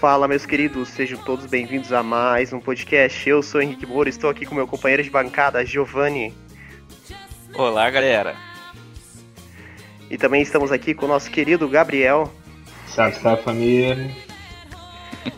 [0.00, 3.28] Fala, meus queridos, sejam todos bem-vindos a mais um podcast.
[3.28, 6.34] Eu sou Henrique Moura, estou aqui com meu companheiro de bancada, Giovanni.
[7.52, 8.34] Olá, galera.
[10.10, 12.32] E também estamos aqui com o nosso querido Gabriel.
[12.86, 14.10] Salve, salve família.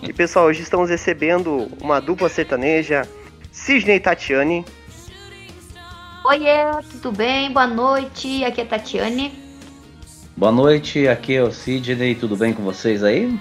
[0.00, 3.02] E pessoal, hoje estamos recebendo uma dupla sertaneja,
[3.50, 4.64] Sidney e Tatiane.
[6.24, 7.50] Oiê, tudo bem?
[7.50, 9.32] Boa noite, aqui é Tatiane.
[10.36, 13.36] Boa noite, aqui é o Sidney, tudo bem com vocês aí?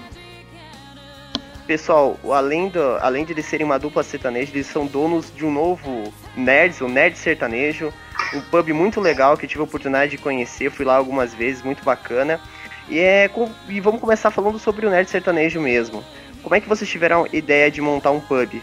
[1.72, 5.50] Pessoal, além, do, além de eles serem uma dupla sertaneja, eles são donos de um
[5.50, 7.90] novo Nerds, o Nerd Sertanejo,
[8.34, 11.82] um pub muito legal que tive a oportunidade de conhecer, fui lá algumas vezes, muito
[11.82, 12.38] bacana.
[12.90, 13.30] E, é,
[13.70, 16.04] e vamos começar falando sobre o Nerd Sertanejo mesmo.
[16.42, 18.60] Como é que vocês tiveram ideia de montar um pub?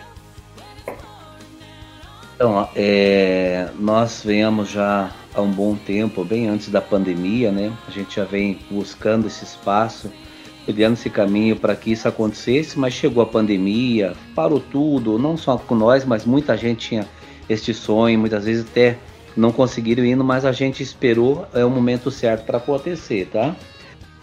[2.35, 7.73] Então, é, nós venhamos já há um bom tempo, bem antes da pandemia, né?
[7.87, 10.11] A gente já vem buscando esse espaço,
[10.69, 15.57] trilhando esse caminho para que isso acontecesse, mas chegou a pandemia, parou tudo, não só
[15.57, 17.07] com nós, mas muita gente tinha
[17.49, 18.95] este sonho, muitas vezes até
[19.35, 23.55] não conseguiram ir, mas a gente esperou é o momento certo para acontecer, tá?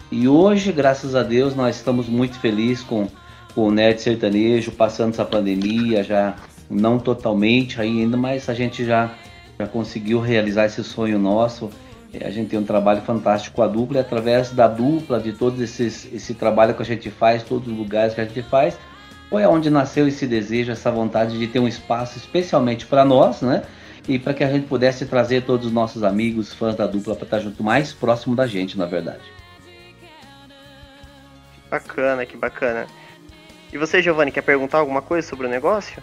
[0.09, 3.09] E hoje, graças a Deus, nós estamos muito felizes com,
[3.53, 6.33] com o Nerd Sertanejo, passando essa pandemia, já
[6.69, 9.11] não totalmente ainda, mas a gente já,
[9.59, 11.69] já conseguiu realizar esse sonho nosso.
[12.13, 15.33] É, a gente tem um trabalho fantástico com a dupla, e através da dupla, de
[15.33, 18.77] todo esses, esse trabalho que a gente faz, todos os lugares que a gente faz,
[19.29, 23.63] foi onde nasceu esse desejo, essa vontade de ter um espaço especialmente para nós, né?
[24.07, 27.25] E para que a gente pudesse trazer todos os nossos amigos, fãs da dupla, para
[27.25, 29.23] estar junto mais próximo da gente, na verdade.
[31.69, 32.87] Bacana, que bacana.
[33.71, 36.01] E você, Giovanni, quer perguntar alguma coisa sobre o negócio?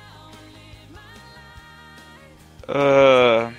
[2.68, 3.50] Uh,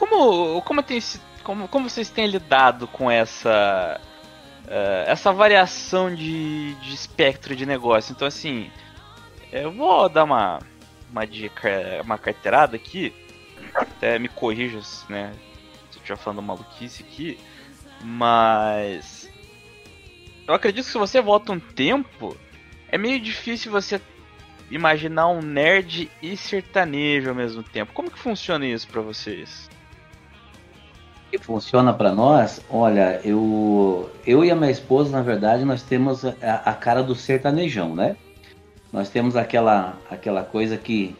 [0.00, 0.98] como, como, tem,
[1.44, 4.00] como, como vocês têm lidado com essa
[4.64, 8.12] uh, essa variação de, de espectro de negócio?
[8.12, 8.70] Então, assim,
[9.52, 10.58] eu vou dar uma,
[11.10, 13.12] uma dica, uma carteirada aqui.
[13.74, 14.80] Até me corrija,
[15.10, 15.32] né?
[15.90, 17.38] Se eu estiver falando maluquice aqui.
[18.02, 19.30] Mas.
[20.48, 22.34] Eu acredito que se você volta um tempo,
[22.88, 24.00] é meio difícil você
[24.70, 27.92] imaginar um nerd e sertanejo ao mesmo tempo.
[27.92, 29.68] Como que funciona isso para vocês?
[31.30, 32.60] Que funciona para nós?
[32.68, 37.14] Olha, eu, eu e a minha esposa, na verdade, nós temos a, a, cara do
[37.14, 38.16] sertanejão, né?
[38.92, 41.14] Nós temos aquela, aquela coisa que,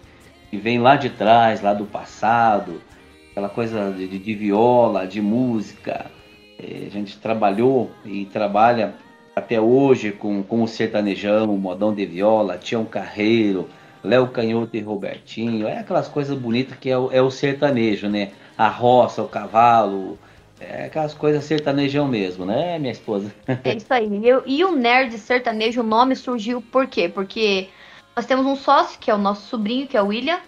[0.51, 2.83] que vem lá de trás, lá do passado,
[3.31, 6.11] aquela coisa de, de viola, de música.
[6.59, 8.95] É, a gente trabalhou e trabalha
[9.37, 13.69] até hoje com, com o sertanejão, o modão de viola, Tião Carreiro,
[14.03, 18.33] Léo Canhoto e Robertinho, é aquelas coisas bonitas que é é o sertanejo, né?
[18.61, 20.19] A roça, o cavalo,
[20.61, 23.35] é aquelas coisas sertanejão mesmo, né, minha esposa?
[23.65, 24.21] É isso aí.
[24.23, 27.09] Eu, e o Nerd Sertanejo, o nome surgiu por quê?
[27.09, 27.69] Porque
[28.15, 30.39] nós temos um sócio, que é o nosso sobrinho, que é o William,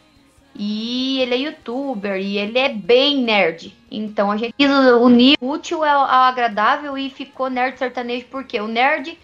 [0.55, 3.75] e ele é youtuber e ele é bem nerd.
[3.91, 8.69] Então a gente quis unir o útil ao, agradável e ficou nerd sertanejo porque o
[8.69, 9.19] nerd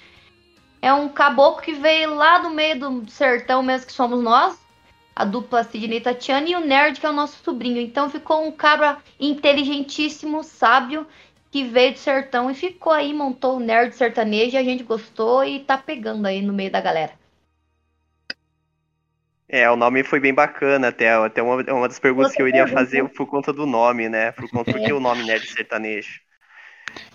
[0.81, 4.59] é um caboclo que veio lá do meio do sertão mesmo que somos nós,
[5.19, 7.81] a dupla Sidney e Tatiana, e o nerd que é o nosso sobrinho.
[7.81, 11.05] Então ficou um cabra inteligentíssimo, sábio,
[11.51, 15.59] que veio do sertão e ficou aí, montou o nerd sertanejo, a gente gostou e
[15.59, 17.11] tá pegando aí no meio da galera.
[19.49, 21.12] É, o nome foi bem bacana até.
[21.12, 24.31] Até uma, uma das perguntas que eu iria fazer por conta do nome, né?
[24.31, 26.21] Por conta do que o nome Nerd Sertanejo.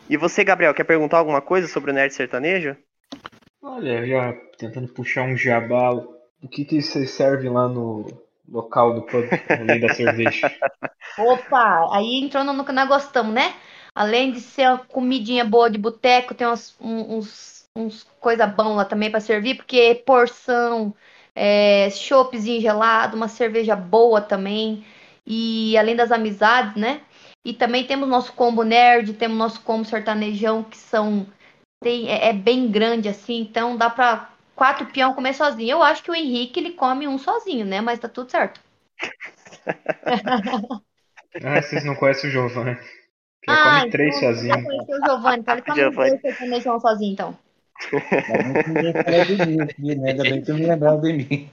[0.10, 2.76] E você, Gabriel, quer perguntar alguma coisa sobre o Nerd Sertanejo?
[3.62, 5.92] Olha, já tentando puxar um jabá,
[6.44, 8.06] o que que vocês servem lá no
[8.48, 10.52] local do pub, além da cerveja?
[11.18, 13.54] Opa, aí entrou no que nós gostamos, né?
[13.96, 18.84] Além de ser uma comidinha boa de boteco, tem uns, uns, uns coisa bom lá
[18.84, 20.94] também para servir, porque porção,
[21.36, 24.84] é, choppzinho gelado, uma cerveja boa também.
[25.26, 27.02] E além das amizades, né?
[27.46, 31.26] E também temos nosso combo nerd, temos nosso combo sertanejão, que são.
[31.82, 34.33] Tem, é, é bem grande assim, então dá pra
[34.64, 35.72] quatro peão comer sozinho.
[35.72, 37.82] Eu acho que o Henrique ele come um sozinho, né?
[37.82, 38.62] Mas tá tudo certo.
[41.44, 42.78] ah, vocês não conhecem o Giovanni.
[43.46, 44.56] Já ah, come três então, sozinho.
[44.56, 46.10] Já conheceu o Giovanni, então ele come Giovanni.
[46.12, 47.38] dois sertanejão sozinho, então.
[50.08, 51.50] Ainda bem que eu me lembrava de mim.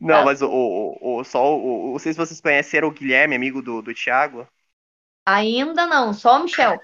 [0.00, 3.60] Não, mas o, o, o só o, não sei se vocês conheceram o Guilherme, amigo
[3.60, 4.48] do, do Thiago.
[5.26, 6.80] Ainda não, só o Michel.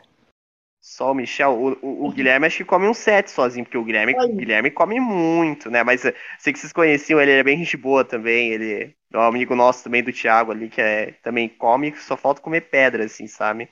[0.88, 1.50] Só o Michel.
[1.50, 4.70] O, o, o Guilherme acho que come um set sozinho, porque o Guilherme, o Guilherme
[4.70, 5.82] come muito, né?
[5.82, 6.02] Mas
[6.38, 8.52] sei que vocês conheciam ele, é bem gente boa também.
[8.52, 12.40] Ele é um amigo nosso também do Thiago ali, que é, também come, só falta
[12.40, 13.68] comer pedra, assim, sabe?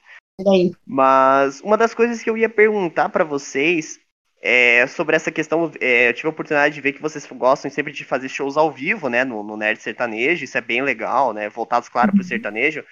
[0.85, 4.03] Mas uma das coisas que eu ia perguntar para vocês
[4.47, 7.91] É, sobre essa questão, é, eu tive a oportunidade de ver que vocês gostam sempre
[7.95, 11.49] de fazer shows ao vivo, né, no, no Nerd Sertanejo, isso é bem legal, né,
[11.49, 12.85] voltados, claro, pro sertanejo.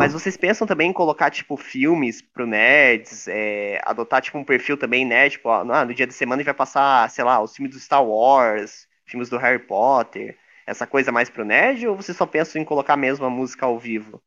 [0.00, 4.78] Mas vocês pensam também em colocar, tipo, filmes pro nerds, é, adotar, tipo, um perfil
[4.78, 7.78] também nerd, tipo, ó, no dia de semana vai passar, sei lá, os filmes do
[7.78, 12.62] Star Wars, filmes do Harry Potter, essa coisa mais pro nerd, ou vocês só pensam
[12.62, 14.22] em colocar mesmo a música ao vivo?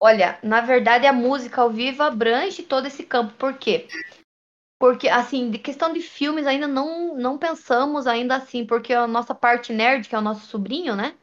[0.00, 3.88] Olha, na verdade a música ao vivo abrange todo esse campo, por quê?
[4.78, 9.34] Porque, assim, de questão de filmes ainda não, não pensamos ainda assim, porque a nossa
[9.34, 11.16] parte nerd, que é o nosso sobrinho, né?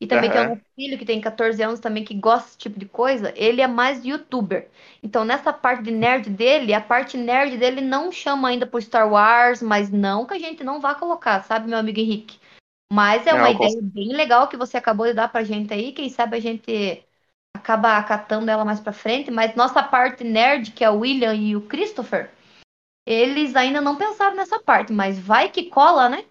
[0.00, 2.86] E também tem nosso filho, que tem 14 anos também, que gosta desse tipo de
[2.86, 3.32] coisa.
[3.36, 4.68] Ele é mais youtuber.
[5.02, 9.10] Então, nessa parte de nerd dele, a parte nerd dele não chama ainda pro Star
[9.10, 12.38] Wars, mas não que a gente não vá colocar, sabe, meu amigo Henrique?
[12.92, 15.72] Mas é uma Não, com- ideia bem legal que você acabou de dar pra gente
[15.72, 15.92] aí.
[15.92, 17.04] Quem sabe a gente
[17.54, 19.30] acaba acatando ela mais pra frente.
[19.30, 22.30] Mas nossa parte nerd, que é o William e o Christopher,
[23.06, 24.92] eles ainda não pensaram nessa parte.
[24.92, 26.24] Mas vai que cola, né?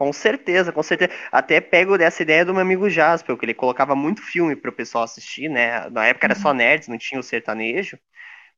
[0.00, 1.12] Com certeza, com certeza.
[1.30, 5.04] Até pego dessa ideia do meu amigo Jasper, que ele colocava muito filme pro pessoal
[5.04, 5.90] assistir, né?
[5.90, 7.98] Na época era só nerds, não tinha o sertanejo,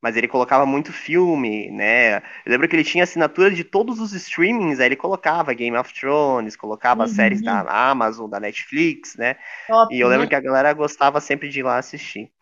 [0.03, 2.19] mas ele colocava muito filme, né?
[2.19, 2.23] Eu
[2.53, 6.56] lembro que ele tinha assinatura de todos os streamings, aí ele colocava Game of Thrones,
[6.56, 7.12] colocava as Uhum.
[7.12, 9.37] séries da Amazon, da Netflix, né?
[9.67, 10.29] Top, E eu lembro né?
[10.29, 12.33] que a galera gostava sempre de ir lá assistir.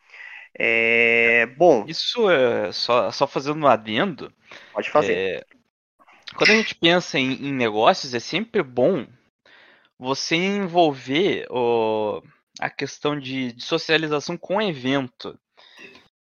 [0.58, 1.47] É...
[1.58, 4.32] Bom, Isso é só, só fazendo um adendo.
[4.73, 5.25] pode fazer.
[5.29, 5.44] é,
[6.37, 9.06] quando a gente pensa em, em negócios, é sempre bom
[9.99, 12.23] você envolver o-
[12.61, 15.38] a questão de, de socialização com evento.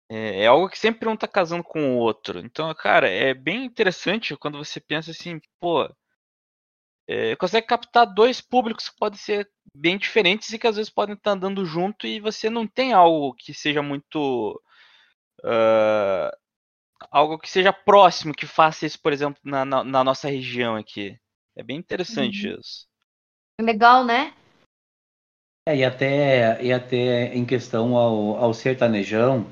[0.09, 2.39] É, é algo que sempre um tá casando com o outro.
[2.41, 5.89] Então, cara, é bem interessante quando você pensa assim, pô,
[7.09, 11.15] é, consegue captar dois públicos que podem ser bem diferentes e que às vezes podem
[11.15, 14.61] estar andando junto e você não tem algo que seja muito.
[15.45, 16.31] ah,
[17.11, 21.17] algo que seja próximo que faça isso, por exemplo, na, na, na nossa região aqui.
[21.57, 22.87] É bem interessante isso.
[23.61, 24.35] Legal, né?
[25.69, 29.47] É, e até, e até em questão ao, ao sertanejão,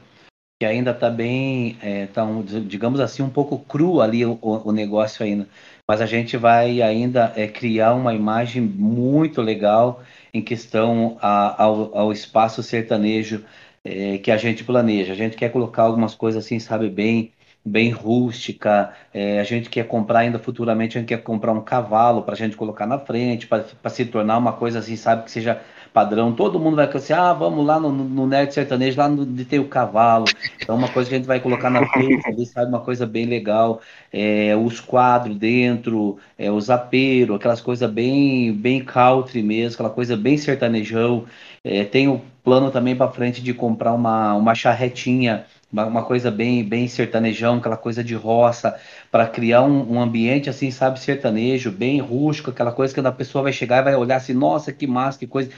[0.61, 4.73] que ainda está bem, é, tá um, digamos assim, um pouco cru ali o, o
[4.73, 5.49] negócio ainda.
[5.89, 10.03] Mas a gente vai ainda é, criar uma imagem muito legal
[10.35, 13.45] em questão a- ao, ao espaço sertanejo
[13.85, 15.13] é, que a gente planeja.
[15.13, 17.33] A gente quer colocar algumas coisas assim, sabe, bem,
[17.69, 18.93] bem rústica.
[19.13, 22.37] É, a gente quer comprar ainda futuramente, a gente quer comprar um cavalo para a
[22.37, 25.61] gente colocar na frente, para se tornar uma coisa assim, sabe, que seja
[25.93, 26.33] padrão.
[26.33, 29.69] Todo mundo vai assim, ah, vamos lá no, no Nerd Sertanejo, lá onde tem o
[29.69, 30.27] cavalo.
[30.61, 33.81] Então, uma coisa que a gente vai colocar na frente, sabe, uma coisa bem legal.
[34.13, 40.17] É, os quadros dentro, é, os aperos, aquelas coisas bem, bem country mesmo, aquela coisa
[40.17, 41.25] bem sertanejão.
[41.65, 46.65] É, tem o plano também para frente de comprar uma, uma charretinha, uma, coisa bem,
[46.65, 48.79] bem sertanejão, aquela coisa de roça,
[49.11, 53.45] para criar um, um ambiente assim, sabe, sertanejo, bem rústico, aquela coisa que a pessoa
[53.45, 55.51] vai chegar e vai olhar assim, nossa, que massa, que coisa.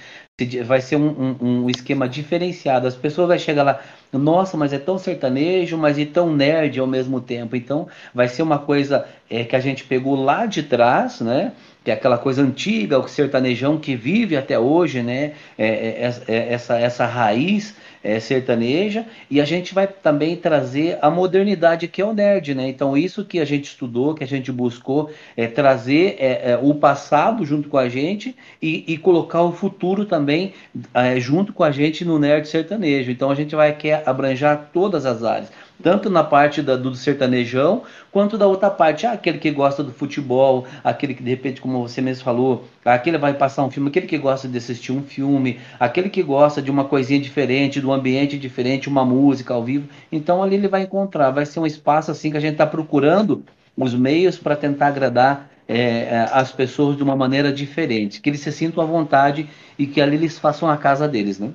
[0.65, 2.87] Vai ser um, um, um esquema diferenciado.
[2.87, 3.81] As pessoas vão chegar lá,
[4.13, 7.55] nossa, mas é tão sertanejo, mas e tão nerd ao mesmo tempo.
[7.55, 11.53] Então, vai ser uma coisa é, que a gente pegou lá de trás, né?
[11.85, 15.33] Que é aquela coisa antiga, o sertanejão que vive até hoje, né?
[15.57, 21.11] É, é, é, essa, essa raiz é, sertaneja, e a gente vai também trazer a
[21.11, 22.69] modernidade que é o nerd, né?
[22.69, 26.75] Então, isso que a gente estudou, que a gente buscou, é trazer é, é, o
[26.75, 30.55] passado junto com a gente e, e colocar o futuro também
[30.95, 33.11] é, junto com a gente no nerd sertanejo.
[33.11, 33.69] Então, a gente vai
[34.07, 35.51] abranjar todas as áreas
[35.83, 39.93] tanto na parte da, do sertanejão, quanto da outra parte, ah, aquele que gosta do
[39.93, 44.07] futebol, aquele que de repente, como você mesmo falou, aquele vai passar um filme, aquele
[44.07, 47.93] que gosta de assistir um filme, aquele que gosta de uma coisinha diferente, de um
[47.93, 52.11] ambiente diferente, uma música ao vivo, então ali ele vai encontrar, vai ser um espaço
[52.11, 53.45] assim que a gente está procurando
[53.77, 58.51] os meios para tentar agradar é, as pessoas de uma maneira diferente, que eles se
[58.51, 61.51] sintam à vontade e que ali eles façam a casa deles, né?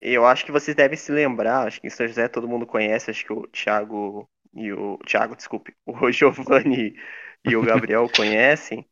[0.00, 3.10] Eu acho que vocês devem se lembrar, acho que em São José todo mundo conhece,
[3.10, 4.98] acho que o Thiago e o.
[4.98, 6.94] Thiago, desculpe, o Giovanni
[7.44, 8.86] e o Gabriel conhecem.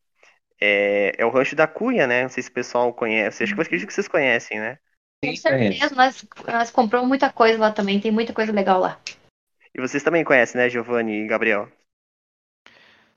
[0.61, 2.23] É, é o Rancho da Cunha, né?
[2.23, 3.43] Não sei se o pessoal conhece.
[3.43, 4.79] Acho que acredito que vocês conhecem, né?
[5.25, 9.01] Com certeza, nós, nós compramos muita coisa lá também, tem muita coisa legal lá.
[9.75, 11.69] E vocês também conhecem, né, Giovanni e Gabriel?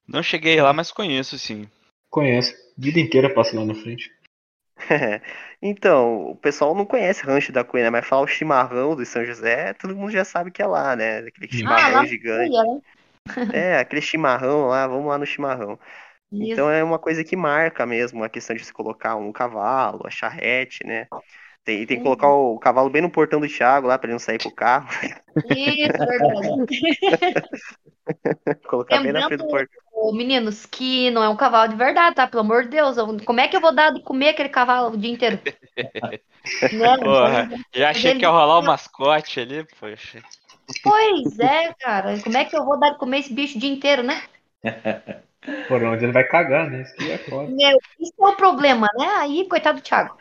[0.07, 1.69] Não cheguei lá, mas conheço sim.
[2.09, 2.55] Conheço.
[2.77, 4.09] Vida inteira passo lá na frente.
[5.61, 7.89] então, o pessoal não conhece Rancho da Cunha, né?
[7.89, 11.19] Mas falar o chimarrão do São José, todo mundo já sabe que é lá, né?
[11.19, 12.51] Aquele chimarrão ah, lá gigante.
[12.51, 12.81] Né?
[13.53, 15.79] É, aquele chimarrão lá, vamos lá no chimarrão.
[16.31, 16.53] Isso.
[16.53, 20.09] Então é uma coisa que marca mesmo a questão de se colocar um cavalo, a
[20.09, 21.07] charrete, né?
[21.63, 24.19] Tem, tem que colocar o cavalo bem no portão do Thiago lá pra ele não
[24.19, 24.87] sair com o carro.
[25.49, 26.65] Isso, verdade.
[28.69, 29.86] Colocar bem na frente do portão.
[30.07, 32.25] Ô, meninos, que não é um cavalo de verdade, tá?
[32.25, 32.95] Pelo amor de Deus.
[33.25, 35.37] Como é que eu vou dar de comer aquele cavalo o dia inteiro?
[36.71, 36.95] Né?
[37.03, 40.23] Porra, já achei que ia rolar o mascote ali, poxa.
[40.81, 42.17] Pois é, cara.
[42.23, 44.21] Como é que eu vou dar de comer esse bicho o dia inteiro, né?
[45.67, 46.81] Por onde ele vai cagar, né?
[46.81, 47.51] Isso que é foda.
[47.51, 49.07] Meu, isso é o problema, né?
[49.17, 50.17] Aí, coitado do Thiago.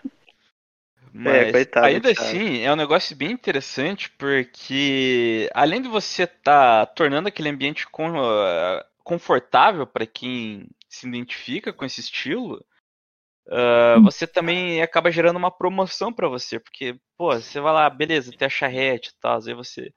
[1.13, 2.29] Mas coitado, ainda cara.
[2.29, 8.13] assim, é um negócio bem interessante porque além de você estar tornando aquele ambiente con-
[8.21, 12.61] ah, confortável para quem se identifica com esse estilo,
[13.49, 18.33] ah, você também acaba gerando uma promoção para você, porque, pô, você vai lá, beleza,
[18.37, 19.95] tem a charrete e tal, aí você,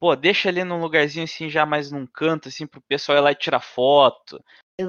[0.00, 3.30] pô, deixa ali num lugarzinho assim, já mais num canto, assim, pro pessoal ir lá
[3.30, 4.42] e tirar foto.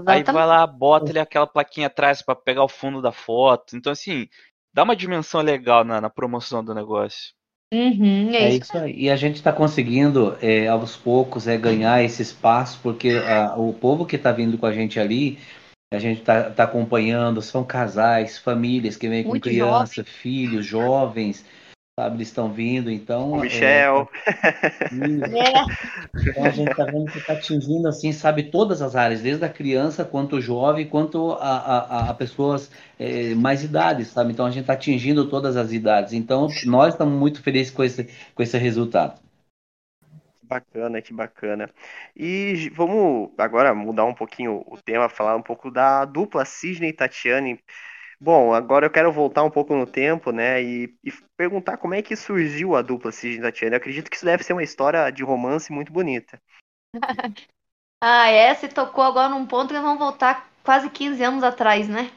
[0.07, 0.31] Aí Exatamente.
[0.33, 3.77] vai lá, bota ali aquela plaquinha atrás pra pegar o fundo da foto.
[3.77, 4.27] Então, assim,
[4.73, 7.35] dá uma dimensão legal na, na promoção do negócio.
[7.73, 8.61] Uhum, é É isso.
[8.61, 8.93] isso aí.
[9.03, 13.73] E a gente está conseguindo, é, aos poucos, é, ganhar esse espaço, porque a- o
[13.73, 15.39] povo que está vindo com a gente ali,
[15.93, 21.45] a gente está tá acompanhando, são casais, famílias que vêm com Muito criança, filhos, jovens,
[21.99, 22.17] sabe?
[22.17, 23.33] Eles estão vindo, então.
[23.33, 24.09] O é, Michel.
[24.91, 25.43] isso.
[26.15, 29.43] É, Então a gente está vendo que está atingindo, assim, sabe, todas as áreas, desde
[29.45, 34.31] a criança, quanto o jovem, quanto a, a, a- pessoas é, mais idades, sabe?
[34.31, 36.13] Então a gente está atingindo todas as idades.
[36.13, 39.19] Então nós estamos muito felizes com esse, com esse resultado.
[40.39, 41.69] Que bacana, que bacana.
[42.15, 46.93] E vamos agora mudar um pouquinho o tema, falar um pouco da dupla Sidney e
[46.93, 47.63] Tatiane.
[48.23, 52.01] Bom, agora eu quero voltar um pouco no tempo, né, e, e perguntar como é
[52.01, 53.73] que surgiu a dupla Sidney e Tatiane.
[53.75, 56.41] Eu acredito que isso deve ser uma história de romance muito bonita.
[58.05, 61.87] Ah, é, você tocou agora num ponto que nós vamos voltar quase 15 anos atrás,
[61.87, 62.11] né?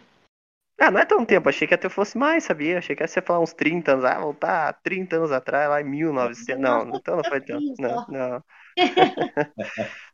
[0.80, 2.78] Ah, não é tão tempo, achei que até fosse mais, sabia?
[2.78, 5.84] Achei que ia ser falar uns 30 anos, ah, voltar 30 anos atrás, lá em
[5.84, 6.60] 1900.
[6.60, 7.72] Não, então não foi tanto.
[7.78, 8.44] Não, não.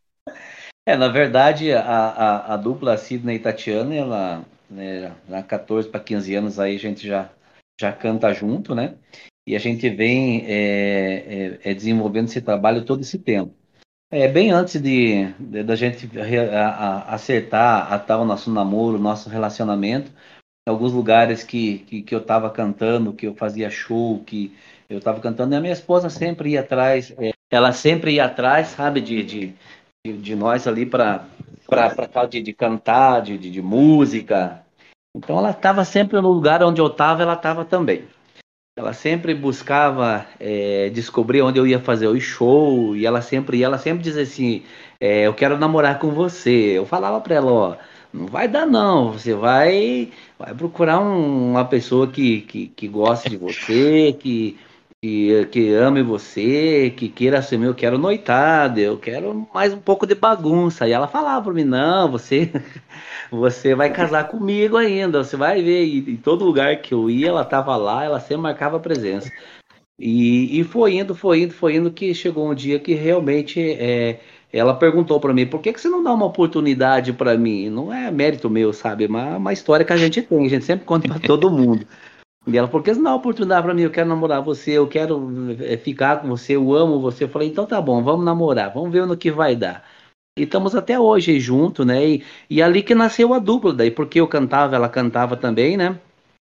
[0.84, 6.00] É, na verdade, a, a, a dupla Sidney e Tatiana, ela, né, há 14 para
[6.00, 7.30] 15 anos aí a gente já,
[7.80, 8.96] já canta junto, né?
[9.46, 13.54] E a gente vem é, é, é, desenvolvendo esse trabalho todo esse tempo.
[14.10, 15.26] É, bem antes de,
[15.64, 20.12] da gente a- a- acertar a tal nosso namoro, nosso relacionamento,
[20.66, 24.56] alguns lugares que, que, que eu estava cantando, que eu fazia show, que
[24.88, 28.68] eu estava cantando, e a minha esposa sempre ia atrás, é, ela sempre ia atrás,
[28.68, 29.54] sabe, de, de,
[30.18, 31.24] de, nós ali para
[31.68, 34.61] para de, de cantar, de, de música.
[35.14, 38.04] Então ela estava sempre no lugar onde eu estava, ela estava também.
[38.76, 43.62] Ela sempre buscava é, descobrir onde eu ia fazer o show e ela sempre, e
[43.64, 44.64] ela sempre dizia assim,
[45.00, 46.50] é, eu quero namorar com você.
[46.78, 47.76] Eu falava para ela, ó,
[48.12, 53.28] não vai dar não, você vai, vai procurar um- uma pessoa que, que, que goste
[53.30, 54.58] de você, que,
[55.02, 60.06] que, que ame você, que queira assumir, eu quero noitada, eu quero mais um pouco
[60.06, 60.86] de bagunça.
[60.86, 62.52] E ela falava para mim, não, você
[63.30, 65.84] você vai casar comigo ainda, você vai ver.
[65.84, 69.30] E em todo lugar que eu ia, ela estava lá, ela sempre marcava presença.
[69.98, 74.20] E, e foi indo, foi indo, foi indo, que chegou um dia que realmente é,
[74.52, 77.68] ela perguntou para mim, por que, que você não dá uma oportunidade para mim?
[77.68, 79.04] Não é mérito meu, sabe?
[79.04, 81.86] É uma, uma história que a gente tem, a gente sempre conta para todo mundo.
[82.46, 83.82] E ela, por que você não dá uma oportunidade para mim?
[83.82, 85.30] Eu quero namorar você, eu quero
[85.60, 87.24] é, ficar com você, eu amo você.
[87.24, 89.84] Eu falei, então tá bom, vamos namorar, vamos ver no que vai dar.
[90.38, 92.04] E estamos até hoje junto, né?
[92.06, 96.00] E, e ali que nasceu a dupla, daí porque eu cantava, ela cantava também, né?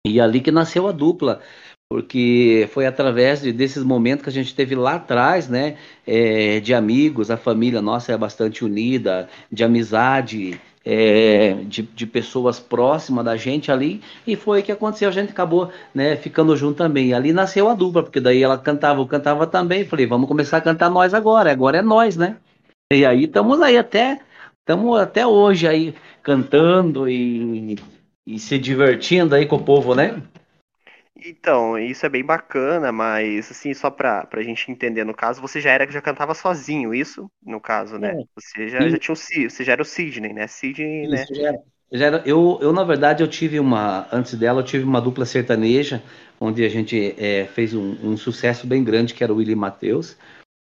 [0.06, 1.40] E ali que nasceu a dupla,
[1.88, 5.76] porque foi através de- desses momentos que a gente teve lá atrás, né?
[6.06, 12.58] é, de amigos, a família nossa é bastante unida, de amizade, é, de, de pessoas
[12.58, 16.78] próximas da gente ali, e foi o que aconteceu, a gente acabou né, ficando junto
[16.78, 17.08] também.
[17.08, 20.58] E ali nasceu a dupla, porque daí ela cantava, eu cantava também, falei, vamos começar
[20.58, 22.36] a cantar nós agora, agora é nós, né?
[22.92, 24.20] E aí estamos aí até
[24.60, 27.76] estamos até hoje aí cantando e,
[28.26, 30.22] e se divertindo aí com o povo, né?
[31.22, 35.60] Então, isso é bem bacana, mas assim, só pra, pra gente entender, no caso, você
[35.60, 37.30] já era que já cantava sozinho, isso?
[37.42, 38.12] No caso, né?
[38.12, 38.24] É.
[38.34, 40.46] Você já, já tinha o você já era o Sidney, né?
[40.46, 41.26] Sidney, né?
[41.34, 41.58] Já era-
[41.92, 44.06] já era- eu, eu, na verdade, eu tive uma.
[44.12, 46.02] Antes dela, eu tive uma dupla sertaneja,
[46.40, 50.16] onde a gente é, fez um, um sucesso bem grande, que era o Willie Matheus.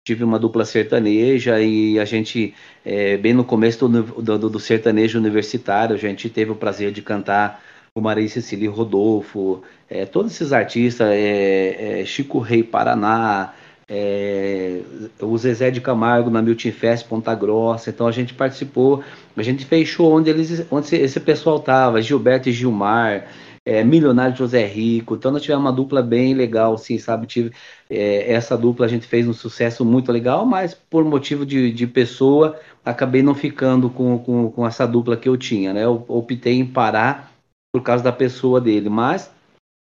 [0.05, 2.53] Tive uma dupla sertaneja e a gente,
[2.85, 7.01] é, bem no começo do, do, do sertanejo universitário, a gente teve o prazer de
[7.01, 7.63] cantar
[7.95, 13.53] o Maria Cecília Rodolfo, é, todos esses artistas, é, é, Chico Rei Paraná,
[13.87, 14.81] é,
[15.21, 19.03] o Zezé de Camargo na Milton Fest Ponta Grossa, então a gente participou,
[19.37, 23.27] a gente fez show onde, eles, onde esse pessoal tava, Gilberto e Gilmar,
[23.63, 27.51] é, Milionário José Rico, então nós tivemos uma dupla bem legal, assim, sabe, tive,
[27.87, 31.85] é, essa dupla a gente fez um sucesso muito legal, mas por motivo de, de
[31.85, 36.57] pessoa, acabei não ficando com, com, com essa dupla que eu tinha, né, eu optei
[36.57, 37.32] em parar
[37.73, 39.31] por causa da pessoa dele, mas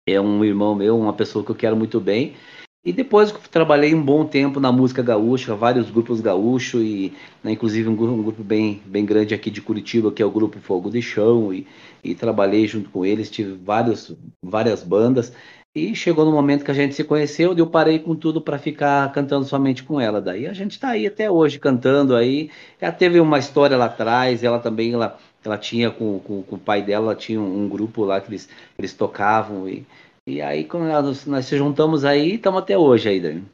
[0.08, 2.36] é um irmão meu, uma pessoa que eu quero muito bem,
[2.82, 7.12] e depois trabalhei um bom tempo na música gaúcha, vários grupos gaúchos e
[7.44, 10.30] né, inclusive um grupo, um grupo, bem, bem grande aqui de Curitiba que é o
[10.30, 11.66] grupo Fogo de Chão e,
[12.02, 15.30] e trabalhei junto com eles, tive vários, várias bandas
[15.74, 19.10] e chegou no momento que a gente se conheceu, eu parei com tudo para ficar
[19.12, 20.20] cantando somente com ela.
[20.20, 22.50] Daí a gente está aí até hoje cantando aí.
[22.80, 26.58] Ela teve uma história lá atrás, ela também ela, ela tinha com, com, com o
[26.58, 28.48] pai dela, tinha um, um grupo lá que eles,
[28.78, 29.86] eles tocavam e
[30.26, 33.44] e aí, quando nós, nós se juntamos aí, estamos até hoje aí, Dani.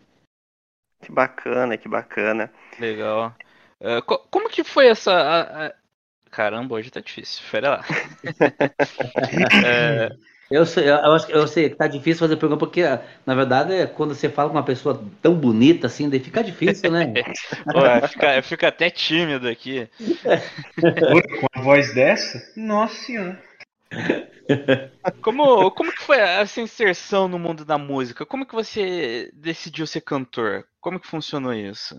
[1.00, 2.52] Que bacana, que bacana.
[2.78, 3.34] Legal.
[3.80, 5.12] Uh, co como que foi essa.
[5.12, 5.74] A, a...
[6.30, 7.42] Caramba, hoje tá difícil.
[7.50, 7.84] Pera lá.
[9.64, 10.10] é...
[10.50, 12.82] Eu sei, eu, acho, eu sei que tá difícil fazer pergunta, porque,
[13.24, 16.90] na verdade, é quando você fala com uma pessoa tão bonita assim, daí fica difícil,
[16.92, 17.12] né?
[17.72, 19.88] Pô, fica, fica até tímido aqui.
[20.80, 22.40] com a voz dessa?
[22.56, 23.42] Nossa senhora.
[25.22, 28.26] Como, como que foi essa inserção no mundo da música?
[28.26, 30.64] Como que você decidiu ser cantor?
[30.80, 31.96] Como que funcionou isso?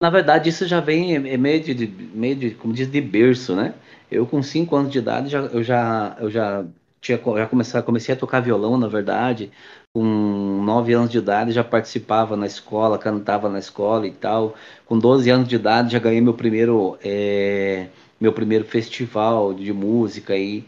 [0.00, 3.74] Na verdade, isso já vem é meio de, meio de como diz, de berço, né?
[4.10, 6.64] Eu com 5 anos de idade, já, eu já, eu já
[7.04, 9.50] tinha já comecei, comecei a tocar violão, na verdade.
[9.94, 14.54] Com 9 anos de idade já participava na escola, cantava na escola e tal.
[14.86, 17.88] Com 12 anos de idade já ganhei meu primeiro, é,
[18.20, 20.64] meu primeiro festival de música e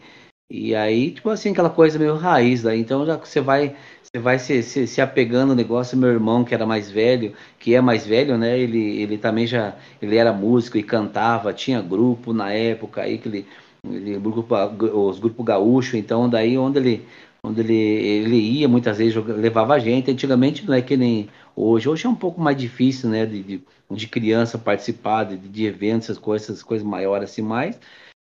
[0.49, 4.39] e aí, tipo assim, aquela coisa meio raiz, daí então já você vai, você vai
[4.39, 8.05] se, se, se, apegando ao negócio, meu irmão, que era mais velho, que é mais
[8.07, 8.57] velho, né?
[8.57, 13.27] Ele, ele também já, ele era músico e cantava, tinha grupo na época aí que
[13.27, 13.45] ele,
[13.93, 17.05] ele grupo, os grupos gaúcho, então daí onde ele,
[17.43, 21.89] onde ele, ele ia, muitas vezes levava a gente, antigamente não é que nem hoje,
[21.89, 26.09] hoje é um pouco mais difícil, né, de, de, de criança participar de, de eventos,
[26.09, 27.79] essas coisas, essas coisas maiores assim, mais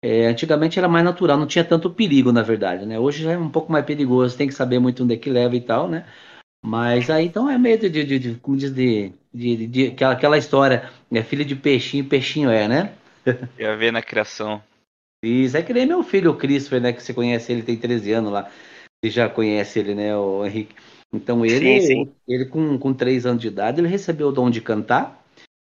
[0.03, 2.98] é, antigamente era mais natural, não tinha tanto perigo, na verdade, né?
[2.98, 5.55] Hoje já é um pouco mais perigoso, tem que saber muito onde é que leva
[5.55, 6.07] e tal, né?
[6.64, 10.38] Mas aí então é meio de, de, de como diz, de, de, de, aquela, aquela
[10.38, 12.92] história, é filho de peixinho, peixinho é, né?
[13.59, 14.62] Ia ver na criação.
[15.22, 16.92] Isso, é que nem meu filho, o Christopher, né?
[16.92, 18.50] Que você conhece ele, tem 13 anos lá.
[19.02, 20.74] Você já conhece ele, né, o Henrique?
[21.12, 22.12] Então ele, sim, sim.
[22.28, 25.24] ele com, com 3 anos de idade, ele recebeu o dom de cantar,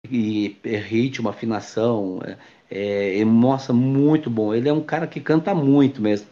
[0.10, 2.20] e ritmo, afinação,
[2.70, 4.54] é, é, mostra muito bom.
[4.54, 6.28] Ele é um cara que canta muito mesmo.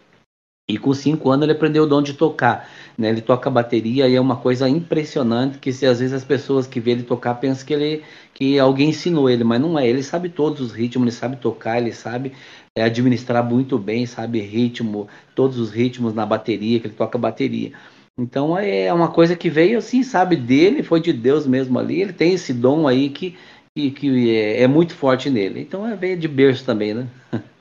[0.70, 2.70] E com cinco anos ele aprendeu o dom de tocar.
[2.98, 3.10] Né?
[3.10, 6.80] Ele toca bateria e é uma coisa impressionante que se às vezes as pessoas que
[6.80, 8.04] vê ele tocar pensam que ele
[8.34, 9.88] que alguém ensinou ele, mas não é.
[9.88, 12.34] Ele sabe todos os ritmos, ele sabe tocar, ele sabe
[12.76, 17.72] é, administrar muito bem, sabe ritmo, todos os ritmos na bateria, que ele toca bateria.
[18.18, 22.02] Então é uma coisa que veio assim, sabe, dele, foi de Deus mesmo ali.
[22.02, 23.38] Ele tem esse dom aí que
[23.78, 25.62] que, que é, é, muito forte nele.
[25.62, 27.08] Então é bem de berço também, né?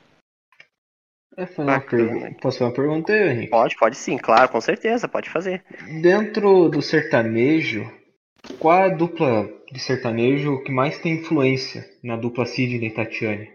[1.37, 1.45] É,
[2.41, 3.51] Posso fazer uma pergunta aí, Henrique?
[3.51, 5.63] Pode, pode sim, claro, com certeza, pode fazer.
[6.01, 7.87] Dentro do sertanejo,
[8.57, 13.51] qual a dupla de sertanejo que mais tem influência na dupla Sidney e Tatiane?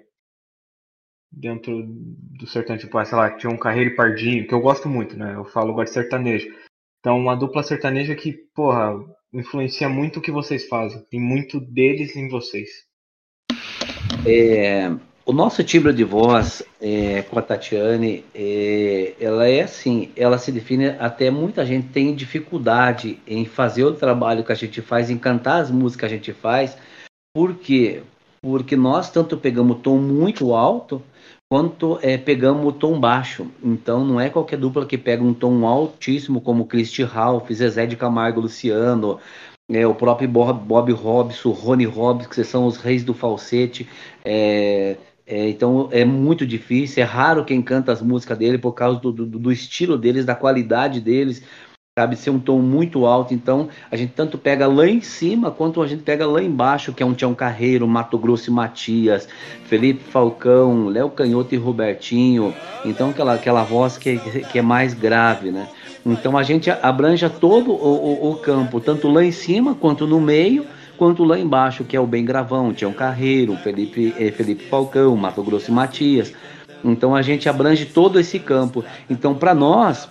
[1.32, 4.88] Dentro do sertanejo, tipo, ah, sei lá, tinha um Carreiro e Pardinho, que eu gosto
[4.88, 5.34] muito, né?
[5.34, 6.54] Eu falo agora de sertanejo.
[7.00, 8.94] Então, uma dupla sertaneja que, porra,
[9.32, 11.04] influencia muito o que vocês fazem.
[11.10, 12.68] Tem muito deles em vocês.
[14.24, 14.88] É,
[15.24, 20.50] o nosso timbre de voz é, com a Tatiane, é, ela é assim, ela se
[20.50, 25.18] define até muita gente tem dificuldade em fazer o trabalho que a gente faz, em
[25.18, 26.76] cantar as músicas que a gente faz.
[27.34, 28.02] Por quê?
[28.42, 31.00] Porque nós tanto pegamos tom muito alto
[31.48, 33.46] quanto é, pegamos o tom baixo.
[33.62, 37.96] Então não é qualquer dupla que pega um tom altíssimo como Christy Ralph, Zezé de
[37.96, 39.20] Camargo, Luciano,
[39.70, 43.88] é, o próprio Bob, Bob Robson, Rony Robson, que são os reis do falsete.
[44.24, 44.96] É,
[45.32, 49.10] é, então é muito difícil, é raro quem canta as músicas dele por causa do,
[49.10, 51.42] do, do estilo deles, da qualidade deles
[51.98, 53.32] sabe ser um tom muito alto.
[53.32, 57.02] Então a gente tanto pega lá em cima quanto a gente pega lá embaixo, que
[57.02, 59.26] é um Tião Carreiro, Mato Grosso e Matias,
[59.64, 62.54] Felipe Falcão, Léo Canhoto e Robertinho.
[62.84, 65.66] Então aquela, aquela voz que, que é mais grave, né?
[66.04, 70.20] Então a gente abranja todo o, o, o campo, tanto lá em cima quanto no
[70.20, 75.16] meio quanto lá embaixo, que é o bem gravão, Tião Carreiro, Felipe, eh, Felipe Falcão,
[75.16, 76.32] Mato Grosso e Matias.
[76.84, 78.84] Então a gente abrange todo esse campo.
[79.08, 80.08] Então para nós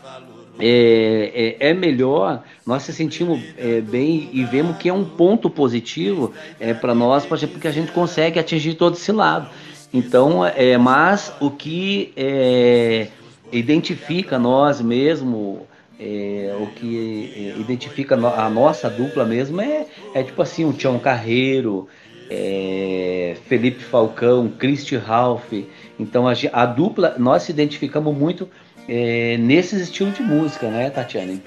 [0.60, 5.50] é, é, é, melhor, nós se sentimos é, bem e vemos que é um ponto
[5.50, 9.50] positivo é, para nós, porque a gente consegue atingir todo esse lado.
[9.94, 13.08] Então, é, mas o que é,
[13.52, 15.68] identifica nós mesmo,
[16.02, 19.86] é, o que é, identifica a nossa dupla mesmo é,
[20.16, 21.88] é tipo assim, o Tião Carreiro,
[22.28, 25.54] é, Felipe Falcão, Christy Ralph.
[26.00, 28.50] Então a, a, dupla, nós se identificamos muito
[28.88, 31.44] é, nesses estilos de música, né, Tatiane?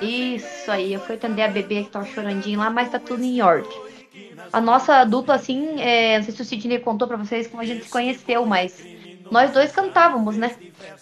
[0.00, 3.42] Isso aí, eu fui atender a bebê que tá chorandinho lá, mas tá tudo em
[3.42, 3.70] ordem.
[4.52, 7.66] A nossa dupla, assim, é, não sei se o Sidney contou para vocês como a
[7.66, 8.86] gente se conheceu, mas
[9.30, 10.54] nós dois cantávamos, né?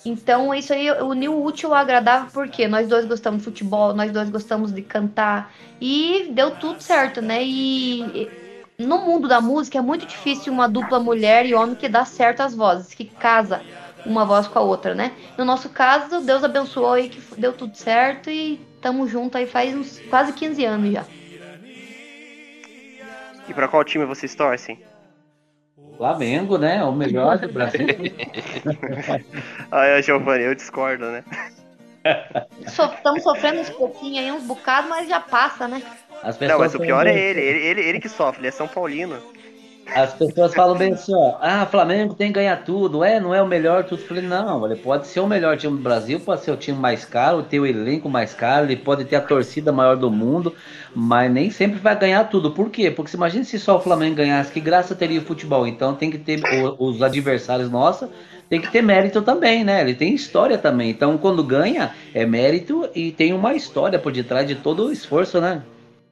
[0.04, 4.12] Então isso aí uniu o útil ao agradável, porque nós dois gostamos de futebol, nós
[4.12, 7.42] dois gostamos de cantar e deu tudo certo, né?
[7.42, 8.28] E
[8.78, 12.40] no mundo da música é muito difícil uma dupla mulher e homem que dá certo
[12.40, 13.62] as vozes, que casa
[14.04, 15.12] uma voz com a outra, né?
[15.38, 19.74] No nosso caso, Deus abençoou e que deu tudo certo e estamos juntos aí faz
[19.74, 21.04] uns quase 15 anos já.
[23.48, 24.78] E para qual time vocês torcem?
[25.96, 26.82] Flamengo, né?
[26.84, 27.86] O melhor do Brasil.
[29.70, 31.24] Ai, Giovanni, eu discordo, né?
[32.60, 35.82] Estamos sofrendo uns pouquinho aí, uns bocados, mas já passa, né?
[36.40, 39.20] não, mas o pior é ele, ele, ele, ele que sofre, ele é São Paulino.
[39.86, 43.42] As pessoas falam bem assim, ó, ah, Flamengo tem que ganhar tudo, é, não é
[43.42, 44.00] o melhor, tudo.
[44.00, 46.78] Eu falei, não, ele pode ser o melhor time do Brasil, pode ser o time
[46.78, 50.54] mais caro, ter o elenco mais caro, ele pode ter a torcida maior do mundo,
[50.94, 52.50] mas nem sempre vai ganhar tudo.
[52.50, 52.90] Por quê?
[52.90, 55.66] Porque se imagina se só o Flamengo ganhasse, que graça teria o futebol?
[55.66, 56.40] Então tem que ter
[56.78, 58.08] os adversários nossos,
[58.48, 59.80] tem que ter mérito também, né?
[59.80, 60.90] Ele tem história também.
[60.90, 65.40] Então quando ganha, é mérito e tem uma história por detrás de todo o esforço,
[65.40, 65.62] né?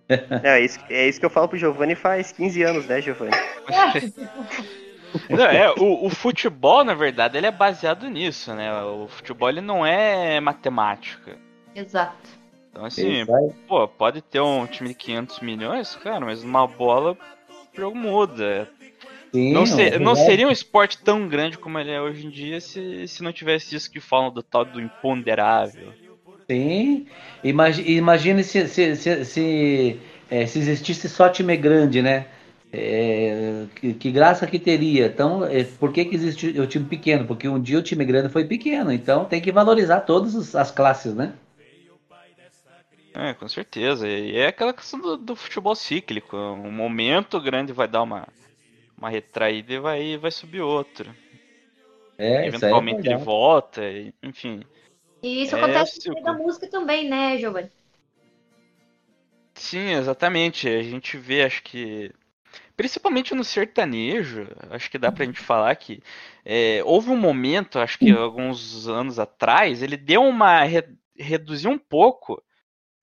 [0.43, 3.33] É, isso, é isso que eu falo pro Giovanni faz 15 anos, né, Giovanni?
[5.29, 8.73] Não, é, o, o, futebol, na verdade, ele é baseado nisso, né?
[8.83, 11.37] O futebol ele não é matemática.
[11.75, 12.17] Exato.
[12.71, 13.27] Então, assim,
[13.69, 18.71] pô, pode ter um time de 500 milhões, cara, mas uma bola, o jogo muda.
[19.33, 22.31] Sim, não, ser, é não seria um esporte tão grande como ele é hoje em
[22.31, 25.93] dia se, se não tivesse isso que falam do tal do imponderável.
[26.51, 27.07] Sim.
[27.43, 30.01] Imagine se, se, se, se,
[30.31, 32.27] é, se existisse só time grande, né?
[32.73, 35.07] É, que, que, graça que teria.
[35.07, 37.27] Então, é, por que, que existe o time pequeno?
[37.27, 38.91] Porque um dia o time grande foi pequeno.
[38.91, 41.35] Então tem que valorizar todas as classes, né?
[43.15, 44.09] É, com certeza.
[44.09, 46.37] E é aquela questão do, do, futebol cíclico.
[46.37, 48.27] Um momento grande vai dar uma,
[48.97, 51.15] uma retraída e vai, vai subir outro.
[52.17, 53.83] É, Eventualmente é ele volta,
[54.23, 54.63] enfim.
[55.23, 57.71] E isso é, acontece no meio da música também, né, Giovanni?
[59.55, 60.69] Sim, exatamente.
[60.69, 62.13] A gente vê, acho que.
[62.77, 66.03] Principalmente no sertanejo, acho que dá pra gente falar que
[66.45, 70.65] é, houve um momento, acho que alguns anos atrás, ele deu uma.
[70.65, 70.83] Re,
[71.17, 72.43] reduziu um pouco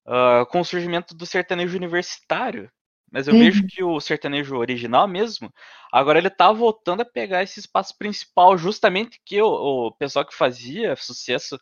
[0.06, 2.70] uh, com o surgimento do sertanejo universitário.
[3.12, 3.40] Mas eu uhum.
[3.40, 5.52] vejo que o sertanejo original mesmo,
[5.92, 9.48] agora ele tá voltando a pegar esse espaço principal, justamente que o,
[9.88, 11.60] o pessoal que fazia sucesso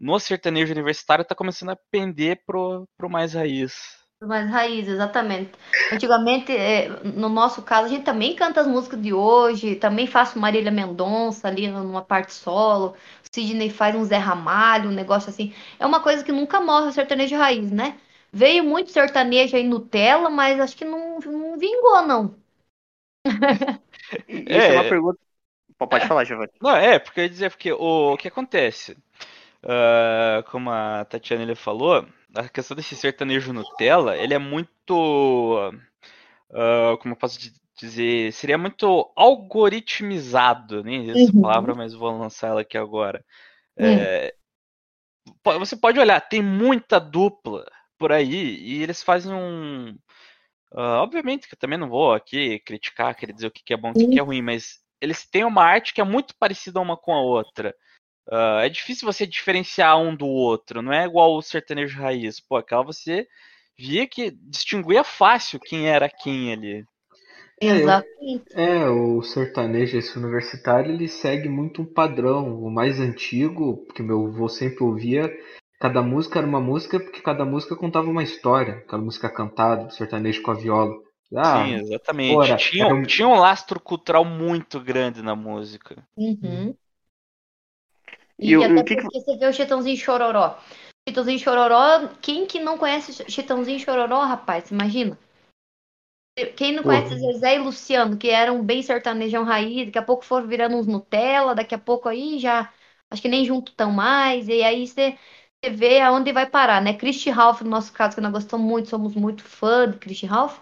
[0.00, 3.98] no sertanejo universitário tá começando a pender pro, pro mais raiz.
[4.20, 5.52] Mais raiz, exatamente.
[5.92, 10.40] Antigamente, é, no nosso caso, a gente também canta as músicas de hoje, também faço
[10.40, 15.54] Marília Mendonça ali numa parte solo, o Sidney faz um Zé Ramalho, um negócio assim.
[15.78, 17.96] É uma coisa que nunca morre o sertanejo raiz, né?
[18.32, 22.34] Veio muito sertanejo aí Nutella, mas acho que não, não vingou, não.
[24.28, 25.18] Isso é, é uma pergunta.
[25.78, 26.50] Pode falar, Giovanni.
[26.60, 28.96] Não, é, porque eu ia dizer, porque o, o que acontece?
[29.64, 35.70] Uh, como a Tatiana ele falou, a questão desse sertanejo Nutella, ele é muito.
[36.50, 37.38] Uh, como eu posso
[37.76, 38.32] dizer?
[38.32, 41.42] Seria muito algoritmizado, nem essa uhum.
[41.42, 43.24] palavra, mas vou lançar ela aqui agora.
[43.78, 43.86] Uhum.
[43.86, 44.34] É,
[45.58, 47.66] você pode olhar, tem muita dupla
[47.98, 49.96] por aí e eles fazem um.
[50.72, 53.92] Uh, obviamente que eu também não vou aqui criticar, querer dizer o que é bom
[53.96, 56.96] e o que é ruim, mas eles têm uma arte que é muito parecida uma
[56.96, 57.74] com a outra.
[58.30, 62.38] Uh, é difícil você diferenciar um do outro, não é igual o sertanejo raiz.
[62.38, 63.26] Pô, aquela você
[63.78, 66.84] via que distinguia fácil quem era quem ali.
[67.60, 68.44] Exatamente.
[68.52, 72.62] É, o sertanejo esse universitário, ele segue muito um padrão.
[72.62, 75.32] O mais antigo, que meu avô sempre ouvia,
[75.80, 78.74] cada música era uma música porque cada música contava uma história.
[78.74, 80.94] Aquela música cantada, do sertanejo com a viola.
[81.34, 82.56] Ah, Sim, exatamente.
[82.56, 83.02] tinha, um...
[83.02, 86.02] tinha um lastro cultural muito grande na música.
[86.16, 86.74] Uhum.
[88.38, 89.20] E, e até que porque que...
[89.20, 90.58] você vê o Chitãozinho Chororó.
[91.08, 94.70] Chitãozinho Chororó, quem que não conhece Chitãozinho Chororó, rapaz?
[94.70, 95.18] Imagina.
[96.56, 97.32] Quem não conhece Porra.
[97.32, 101.54] Zezé e Luciano, que eram bem sertanejão raiz, daqui a pouco foram virando uns Nutella,
[101.54, 102.72] daqui a pouco aí já,
[103.10, 105.18] acho que nem junto tão mais, e aí você,
[105.62, 106.94] você vê aonde vai parar, né?
[106.94, 110.58] Christy Ralph, no nosso caso, que nós gostamos muito, somos muito fã de Christy Ralph,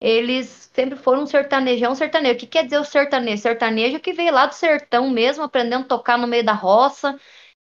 [0.00, 2.34] eles sempre foram um sertanejão sertanejo.
[2.36, 3.42] O que quer dizer o sertanejo?
[3.42, 7.18] Sertanejo que veio lá do sertão mesmo, aprendendo a tocar no meio da roça,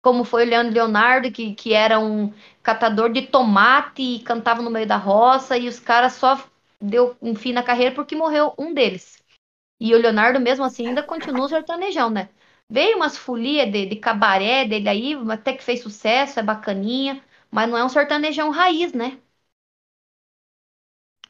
[0.02, 4.70] como foi o Leandro Leonardo, que, que era um catador de tomate e cantava no
[4.72, 6.44] meio da roça, e os caras só
[6.80, 9.22] deu um fim na carreira porque morreu um deles.
[9.80, 12.30] E o Leonardo, mesmo assim, ainda continua sertanejão, né?
[12.70, 17.70] Veio umas folias de, de cabaré dele aí, até que fez sucesso, é bacaninha, mas
[17.70, 19.20] não é um sertanejão raiz, né?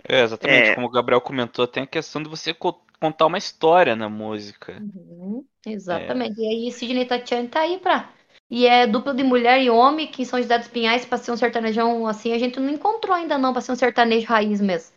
[0.07, 0.75] É, exatamente, É.
[0.75, 4.81] como o Gabriel comentou, tem a questão de você co- contar uma história na música.
[4.81, 6.39] Uhum, exatamente.
[6.39, 8.09] E aí, Sidney Tatiane tá aí pra.
[8.49, 11.37] E é dupla de mulher e homem, que são de Cidades Pinhais, pra ser um
[11.37, 14.93] sertanejão assim, a gente não encontrou ainda não, pra ser um sertanejo raiz mesmo.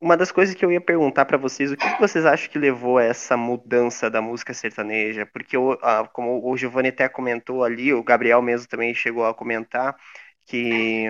[0.00, 2.96] Uma das coisas que eu ia perguntar pra vocês, o que vocês acham que levou
[2.96, 5.26] a essa mudança da música sertaneja?
[5.26, 9.34] Porque, o- ah, como o Giovanni até comentou ali, o Gabriel mesmo também chegou a
[9.34, 9.94] comentar,
[10.46, 11.04] que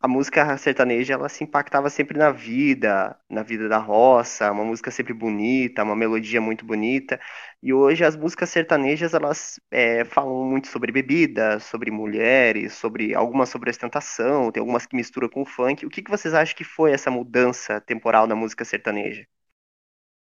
[0.00, 4.90] a música sertaneja, ela se impactava sempre na vida, na vida da roça, uma música
[4.90, 7.20] sempre bonita, uma melodia muito bonita.
[7.62, 13.50] E hoje as músicas sertanejas, elas é, falam muito sobre bebida, sobre mulheres, sobre algumas
[13.50, 15.84] sobre ostentação, tem algumas que misturam com funk.
[15.84, 19.26] O que que vocês acham que foi essa mudança temporal na música sertaneja?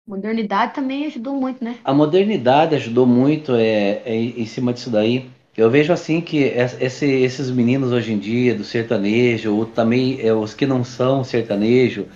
[0.07, 1.79] Modernidade também ajudou muito, né?
[1.85, 5.31] A modernidade ajudou muito é, é, em cima disso daí.
[5.57, 10.19] Eu vejo assim que es- esse- esses meninos hoje em dia do sertanejo, ou também
[10.23, 12.07] é, os que não são sertanejo,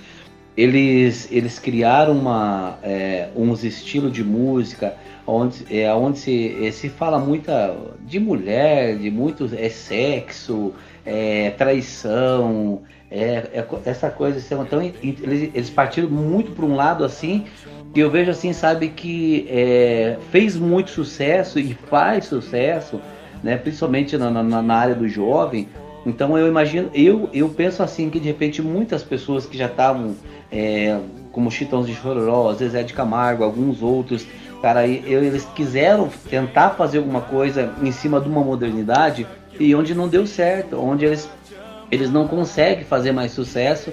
[0.56, 4.94] eles, eles criaram uma, é, uns estilos de música
[5.26, 10.72] onde, é, onde se, é, se fala muita de mulher, de muito é, sexo,
[11.04, 14.38] é, traição, é, é essa coisa.
[14.62, 17.44] Então, eles, eles partiram muito para um lado assim
[17.94, 22.98] e eu vejo assim, sabe, que é, fez muito sucesso e faz sucesso,
[23.42, 25.68] né, principalmente na, na, na área do jovem.
[26.04, 30.14] Então eu imagino, eu, eu penso assim que de repente muitas pessoas que já estavam,
[30.52, 30.98] é,
[31.32, 34.24] como Chitãos de Chororó, Zezé de Camargo, alguns outros,
[34.62, 39.26] cara, eu- eles quiseram tentar fazer alguma coisa em cima de uma modernidade
[39.58, 41.28] e onde não deu certo, onde eles,
[41.90, 43.90] eles não conseguem fazer mais sucesso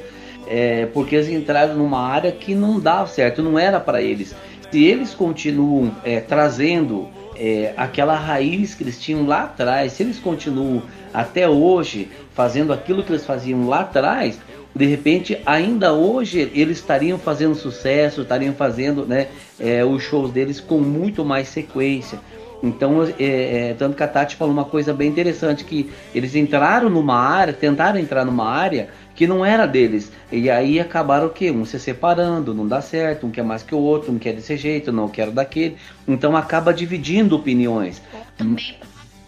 [0.47, 4.35] é, porque eles entraram numa área que não dá certo, não era para eles.
[4.71, 10.19] Se eles continuam é, trazendo é, aquela raiz que eles tinham lá atrás, se eles
[10.19, 14.39] continuam até hoje fazendo aquilo que eles faziam lá atrás,
[14.75, 19.27] de repente, ainda hoje eles estariam fazendo sucesso, estariam fazendo né,
[19.59, 22.19] é, os shows deles com muito mais sequência.
[22.63, 26.89] Então, é, é, tanto que a Tati falou uma coisa bem interessante, que eles entraram
[26.89, 30.11] numa área, tentaram entrar numa área que não era deles.
[30.31, 31.51] E aí acabaram o quê?
[31.51, 34.57] Um se separando, não dá certo, um quer mais que o outro, um quer desse
[34.57, 35.77] jeito, não quero daquele.
[36.07, 38.01] Então acaba dividindo opiniões.
[38.37, 38.75] Também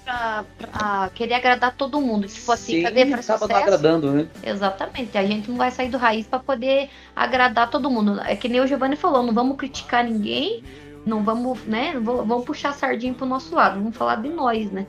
[0.06, 2.28] pra, pra querer agradar todo mundo.
[2.28, 3.62] Tipo assim, Sim, cadê pra acaba sucesso?
[3.62, 4.28] agradando, né?
[4.44, 5.18] Exatamente.
[5.18, 8.22] A gente não vai sair do raiz pra poder agradar todo mundo.
[8.22, 10.64] É que nem o Giovanni falou, não vamos criticar ninguém,
[11.06, 12.00] não vamos, né?
[12.00, 14.86] Vamos puxar sardinha pro nosso lado, vamos falar de nós, né?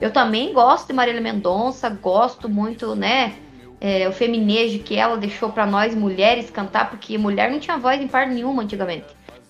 [0.00, 3.34] Eu também gosto de Marília Mendonça, gosto muito, né?
[3.80, 8.00] É, o feminejo que ela deixou pra nós mulheres cantar, porque mulher não tinha voz
[8.00, 9.06] em parte nenhuma antigamente.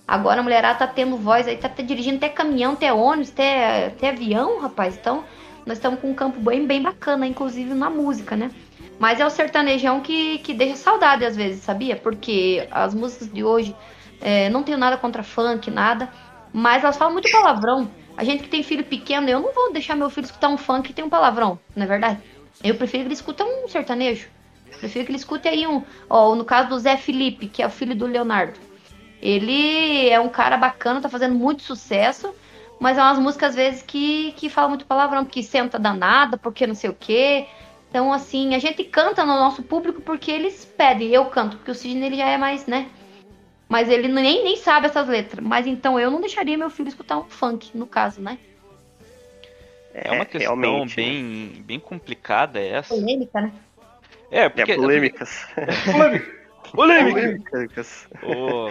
[0.07, 4.09] Agora a mulherada tá tendo voz aí, tá dirigindo até caminhão, até ônibus, até, até
[4.09, 4.97] avião, rapaz.
[4.99, 5.23] Então,
[5.65, 8.51] nós estamos com um campo bem, bem bacana, inclusive na música, né?
[8.99, 11.95] Mas é o sertanejão que, que deixa saudade às vezes, sabia?
[11.95, 13.75] Porque as músicas de hoje,
[14.19, 16.09] é, não tenho nada contra funk, nada,
[16.53, 17.89] mas elas falam muito palavrão.
[18.15, 20.89] A gente que tem filho pequeno, eu não vou deixar meu filho escutar um funk
[20.89, 22.19] que tem um palavrão, não é verdade?
[22.63, 24.27] Eu prefiro que ele escute um sertanejo.
[24.79, 25.83] Prefiro que ele escute aí um.
[26.09, 28.59] Ó, no caso do Zé Felipe, que é o filho do Leonardo.
[29.21, 32.33] Ele é um cara bacana, tá fazendo muito sucesso,
[32.79, 36.65] mas é umas músicas às vezes que, que falam muito palavrão, porque senta danada, porque
[36.65, 37.45] não sei o quê.
[37.89, 41.09] Então, assim, a gente canta no nosso público porque eles pedem.
[41.09, 42.89] Eu canto, porque o Sidney ele já é mais, né?
[43.69, 45.45] Mas ele nem, nem sabe essas letras.
[45.45, 48.39] Mas então eu não deixaria meu filho escutar um funk, no caso, né?
[49.93, 51.03] É uma questão realmente, né?
[51.05, 52.93] bem, bem complicada essa.
[52.93, 53.53] Polêmica, né?
[54.29, 54.75] É, É, porque.
[54.75, 55.47] polêmicas.
[56.71, 57.19] Polêmica!
[57.51, 58.07] Polêmicas.
[58.23, 58.69] O-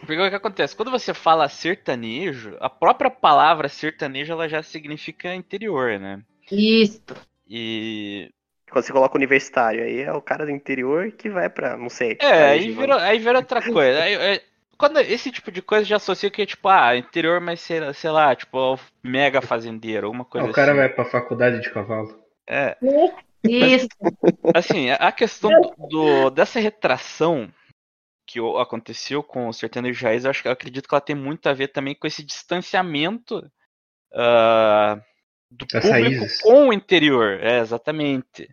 [0.00, 0.76] Porque o que acontece?
[0.76, 6.20] Quando você fala sertanejo, a própria palavra sertanejo ela já significa interior, né?
[6.50, 7.00] Isso.
[7.48, 8.30] E.
[8.70, 12.18] Quando você coloca universitário, aí é o cara do interior que vai pra, não sei.
[12.20, 14.02] É, aí vira, aí vira outra coisa.
[14.02, 14.42] Aí, é,
[14.78, 18.10] quando esse tipo de coisa já associa que é tipo, ah, interior, mas sei, sei
[18.10, 20.80] lá, tipo, o mega fazendeiro, alguma coisa o cara assim.
[20.80, 22.22] vai pra faculdade de cavalo.
[22.48, 22.76] É.
[23.44, 23.88] Isso.
[24.54, 27.52] Assim, a questão do, do- dessa retração
[28.28, 31.48] que aconteceu com o sertanejo raiz, eu, acho, que- eu acredito que ela tem muito
[31.48, 33.48] a ver também com esse distanciamento
[34.14, 35.00] ah,
[35.50, 36.40] do Das público raízes.
[36.40, 37.38] com o interior.
[37.40, 38.48] É, exatamente.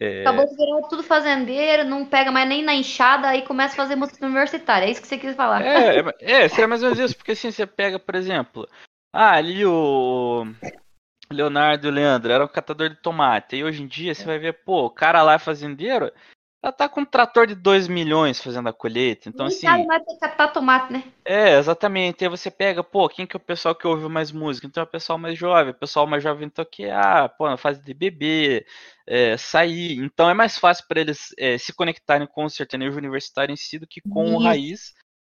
[0.00, 3.76] É, Acabou de virar tudo fazendeiro, não pega mais nem na enxada, aí começa a
[3.76, 4.86] fazer música universitária.
[4.86, 5.62] É isso que você quis falar.
[5.64, 8.68] É, é, é, seria mais ou menos isso, porque assim, você pega, por exemplo,
[9.12, 10.46] ah, ali o
[11.30, 14.64] Leonardo e o Leandro eram catador de tomate, e hoje em dia você vai ver,
[14.64, 16.10] pô, o cara lá é fazendeiro,
[16.64, 19.86] ela tá com um trator de 2 milhões fazendo a colheita, então Nem assim, sabe
[19.86, 21.04] mais ter que catar tomate, né?
[21.26, 24.66] é, exatamente, aí você pega, pô, quem que é o pessoal que ouve mais música?
[24.66, 27.56] Então é o pessoal mais jovem, o pessoal mais jovem então que, ah, pô, na
[27.56, 28.66] fase de beber,
[29.06, 33.52] é, sair, então é mais fácil para eles é, se conectarem com o sertanejo universitário
[33.52, 34.44] em si do que com o Isso.
[34.44, 34.94] raiz,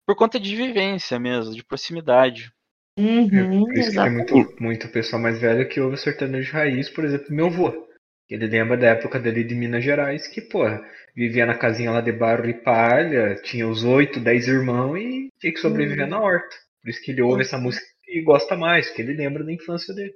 [0.06, 2.52] por conta de vivência mesmo, de proximidade.
[2.98, 7.04] Uhum, Por isso que tem muito, muito pessoal mais velho que ouve sertanejo raiz, por
[7.04, 7.86] exemplo, meu avô.
[8.28, 10.82] Ele lembra da época dele de Minas Gerais, que, porra,
[11.14, 15.52] vivia na casinha lá de barro e palha, tinha os oito, dez irmãos e tinha
[15.52, 16.56] que sobreviver na horta.
[16.82, 19.94] Por isso que ele ouve essa música e gosta mais, porque ele lembra da infância
[19.94, 20.14] dele.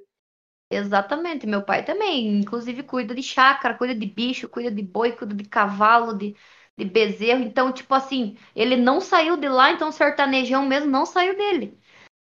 [0.73, 5.35] Exatamente, meu pai também, inclusive cuida de chácara, cuida de bicho, cuida de boi, cuida
[5.35, 6.37] de cavalo, de,
[6.77, 7.43] de bezerro.
[7.43, 11.77] Então, tipo assim, ele não saiu de lá, então o sertanejão mesmo não saiu dele.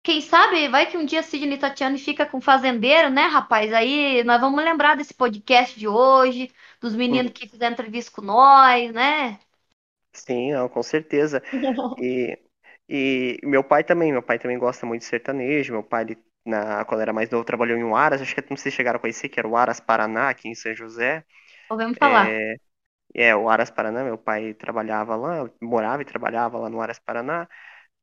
[0.05, 3.73] Quem sabe, vai que um dia Sidney Tatiane fica com fazendeiro, né, rapaz?
[3.73, 8.93] Aí nós vamos lembrar desse podcast de hoje, dos meninos que fizeram entrevista com nós,
[8.93, 9.39] né?
[10.13, 11.41] Sim, não, com certeza.
[11.97, 12.39] E,
[12.89, 15.73] e meu pai também, meu pai também gosta muito de sertanejo.
[15.73, 18.57] Meu pai, ele, na, quando era mais novo, trabalhou em um Aras, acho que não
[18.57, 21.25] sei se chegaram a conhecer, que era o Aras Paraná, aqui em São José.
[21.69, 22.27] Ouvimos falar.
[22.33, 22.55] É,
[23.15, 27.47] é, o Aras Paraná, meu pai trabalhava lá, morava e trabalhava lá no Aras Paraná.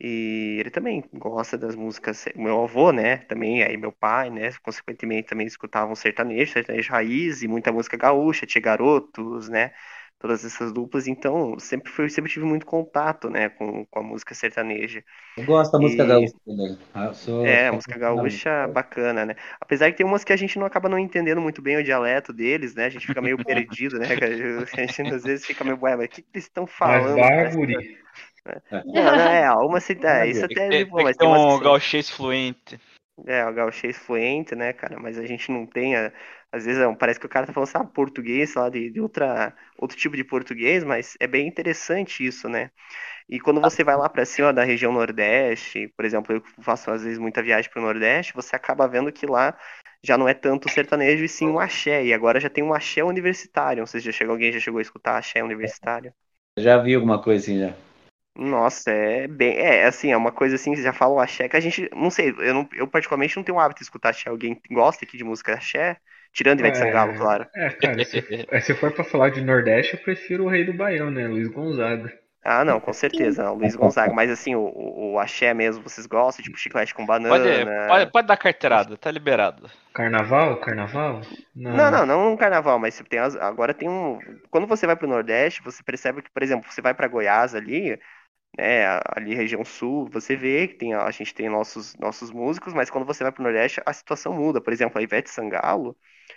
[0.04, 5.28] E ele também gosta das músicas, meu avô, né, também, aí meu pai, né, consequentemente
[5.28, 9.72] também escutavam sertanejo, sertanejo raiz e muita música gaúcha, Tia Garotos, né,
[10.18, 14.34] todas essas duplas, então sempre fui, sempre tive muito contato, né, com, com a música
[14.34, 15.04] sertaneja.
[15.36, 16.78] Eu gosto da música E- gaúcha também.
[17.14, 19.34] Sou- É, a música gaúcha bacana, né?
[19.60, 22.32] Apesar que tem umas que a gente não acaba não entendendo muito bem o dialeto
[22.32, 22.84] deles, né?
[22.86, 24.06] A gente fica meio perdido, né?
[24.78, 27.14] A gente às vezes fica meio, ué, mas o que, que eles estão Mas falando?
[27.14, 27.50] vai,
[28.44, 28.60] Guri.
[28.84, 31.28] Não, não, é, uma se é, isso até é ter, de boa, tem mas tem
[31.28, 32.78] um gauchês fluente.
[33.26, 34.98] é, o gauchês fluente, né, cara?
[34.98, 36.12] Mas a gente não tem, a-
[36.50, 39.00] às vezes é, parece que o cara tá falando, sabe, português, sei lá, de, de
[39.00, 42.70] outra, outro tipo de português, mas é bem interessante isso, né?
[43.28, 47.02] E quando você vai lá pra cima da região Nordeste, por exemplo, eu faço às
[47.04, 49.58] vezes muita viagem pro Nordeste, você acaba vendo que lá
[50.04, 52.74] já não é tanto o sertanejo e sim o axé, e agora já tem um
[52.74, 53.80] axé universitário.
[53.82, 56.14] Não sei se já chegou, alguém já chegou a escutar axé universitário?
[56.58, 57.76] Já vi alguma coisinha.
[58.34, 59.56] Nossa, é bem.
[59.58, 61.88] É, assim, é uma coisa assim, você já fala o axé, que a gente.
[61.94, 64.30] Não sei, eu, não, eu particularmente não tenho o hábito de escutar axé.
[64.30, 65.98] Alguém gosta aqui de música axé?
[66.32, 66.80] Tirando Ivete É.
[66.80, 67.46] Sangalo, claro.
[67.54, 70.72] É, cara, se, é, se for pra falar de Nordeste, eu prefiro o Rei do
[70.72, 71.28] Baião, né?
[71.28, 72.10] Luiz Gonzaga.
[72.44, 74.12] Ah, não, com certeza, não, Luiz Gonzaga.
[74.12, 76.42] Mas assim, o, o, o axé mesmo, vocês gostam?
[76.42, 77.30] Tipo, chiclete com banana?
[77.30, 79.70] Pode, pode, pode dar carteirada, tá liberado.
[79.92, 80.58] Carnaval?
[80.60, 81.20] Carnaval?
[81.54, 84.18] Não, não, não no carnaval, mas tem as- agora tem um.
[84.50, 87.98] Quando você vai pro Nordeste, você percebe que, por exemplo, você vai pra Goiás ali,
[88.56, 88.86] né,
[89.16, 93.06] ali região sul, você vê que tem, a gente tem nossos, nossos músicos, mas quando
[93.06, 94.60] você vai pro Nordeste, a situação muda.
[94.60, 95.96] Por exemplo, a Ivete Sangalo,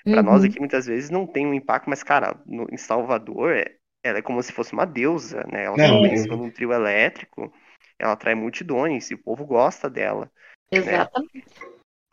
[0.09, 0.49] pra nós Uhum.
[0.49, 4.21] aqui muitas vezes não tem um impacto, mas, cara, no- em Salvador, é- ela é
[4.21, 5.65] como se fosse uma deusa, né?
[5.65, 7.51] Ela Não, só eu- conheceu num trio elétrico,
[7.99, 10.31] ela atrai multidões e o povo gosta dela.
[10.71, 11.45] Exatamente.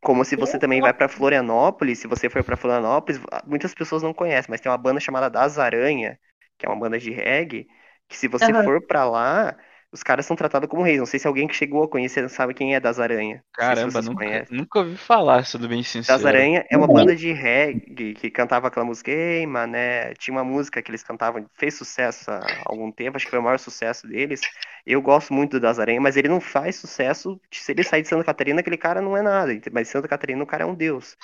[0.00, 4.12] Como se você também vai pra Florianópolis, se você for pra Florianópolis, muitas pessoas não
[4.12, 6.18] conhecem, mas tem uma banda chamada Das Aranha,
[6.58, 7.68] que é uma banda de reggae,
[8.08, 8.64] que se você Aham.
[8.64, 9.56] for pra lá,
[9.92, 10.98] os caras são tratados como reis.
[10.98, 13.36] Não sei se alguém que chegou a conhecer sabe quem é Das Aranha.
[13.36, 14.56] Se Caramba, vocês nunca, conhecem.
[14.56, 16.18] nunca ouvi falar, sendo bem sincero.
[16.18, 20.14] Das Aranha é uma banda de reggae que cantava aquela música Ei, mané.
[20.14, 23.42] Tinha uma música que eles cantavam, fez sucesso há algum tempo, acho que foi o
[23.42, 24.40] maior sucesso deles.
[24.86, 28.08] Eu gosto muito do Das Aranha, mas ele não faz sucesso se ele sair de
[28.08, 29.52] Santa Catarina, aquele cara não é nada.
[29.70, 31.16] Mas Santa Catarina o cara é um deus.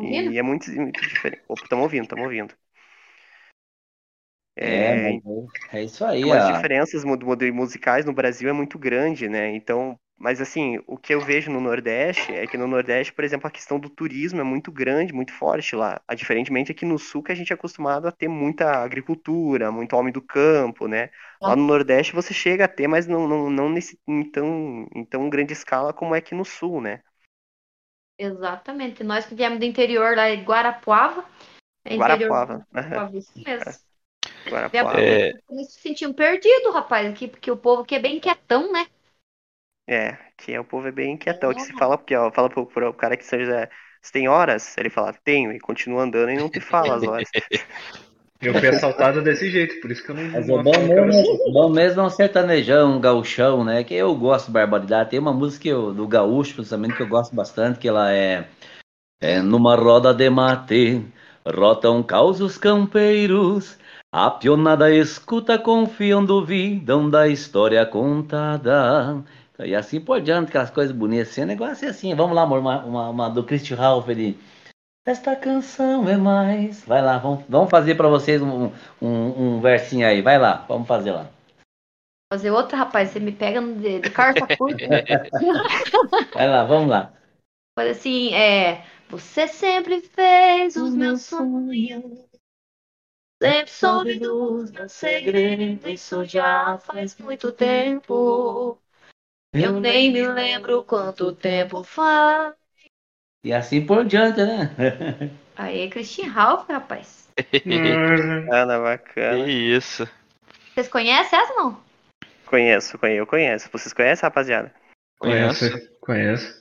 [0.00, 1.42] E é muito, muito diferente.
[1.48, 2.54] Opa, estamos ouvindo, estamos ouvindo.
[4.64, 4.94] É,
[5.72, 6.22] É, é isso aí.
[6.22, 9.50] Então, as diferenças mu- mu- musicais no Brasil é muito grande, né?
[9.54, 13.46] Então, mas assim, o que eu vejo no Nordeste é que no Nordeste, por exemplo,
[13.48, 16.00] a questão do turismo é muito grande, muito forte lá.
[16.06, 19.96] A diferentemente aqui no Sul que a gente é acostumado a ter muita agricultura, muito
[19.96, 21.10] homem do campo, né?
[21.46, 25.04] Lá no Nordeste você chega a ter, mas não, não, não nesse, em, tão, em
[25.06, 27.00] tão grande escala como é aqui no Sul, né?
[28.18, 29.02] Exatamente.
[29.02, 31.24] Nós que viemos do interior lá de Guarapuava.
[31.84, 32.56] é interior Guarapuava.
[32.56, 33.72] de Guarapuava, isso mesmo.
[34.50, 34.98] Guarapuava.
[35.00, 38.86] É, Eles se sentiam perdidos, rapaz, aqui, porque o povo aqui é bem quietão, né?
[39.86, 41.52] É, que é, o povo é bem inquietão.
[41.52, 43.68] Que se fala, porque, ó, fala pro, pro cara que São José,
[44.00, 44.76] você tem horas?
[44.78, 47.28] Ele fala, tenho, e continua andando e não te fala as horas.
[48.42, 50.24] Eu fui assaltado desse jeito, por isso que eu não.
[50.24, 53.84] Mas não o bom que mesmo, bom mesmo é um sertanejão, um gauchão, né?
[53.84, 55.10] Que eu gosto de barbaridade.
[55.10, 58.48] Tem uma música que eu- do gaúcho, principalmente, que eu gosto bastante, que ela é
[59.20, 61.04] É numa roda de mate,
[61.46, 63.78] rotam causos campeiros,
[64.12, 69.22] a pionada escuta confiando, duvidam da história contada.
[69.60, 72.58] E assim por diante, aquelas coisas bonitas, assim, o negócio é assim, vamos lá, amor,
[72.58, 74.36] uma, uma, uma do Christian Ralph ali.
[75.06, 76.84] Esta canção é mais.
[76.84, 80.20] Vai lá, vamos, vamos fazer para vocês um, um, um, versinho aí.
[80.22, 81.30] Vai lá, vamos fazer lá.
[82.32, 84.10] Fazer outro, rapaz, você me pega no dedo.
[84.12, 84.84] Carta curta.
[86.32, 87.12] Vai lá, vamos lá.
[87.76, 88.84] Olha assim, é.
[89.08, 92.29] Você sempre fez os meus sonhos.
[93.42, 95.86] Sempre soube dos meus segredos.
[95.86, 98.78] Isso já faz muito tempo.
[99.54, 102.54] Eu nem me lembro quanto tempo faz.
[103.42, 104.76] E assim por diante, né?
[105.56, 107.30] Aí, Christian Ralph, rapaz.
[107.64, 109.44] bacana, bacana.
[109.44, 110.06] Que isso.
[110.74, 111.82] Vocês conhecem essa não?
[112.44, 113.70] Conheço, conheço, eu conheço.
[113.72, 114.74] Vocês conhecem, rapaziada?
[115.18, 115.64] Conheço,
[116.00, 116.60] conheço.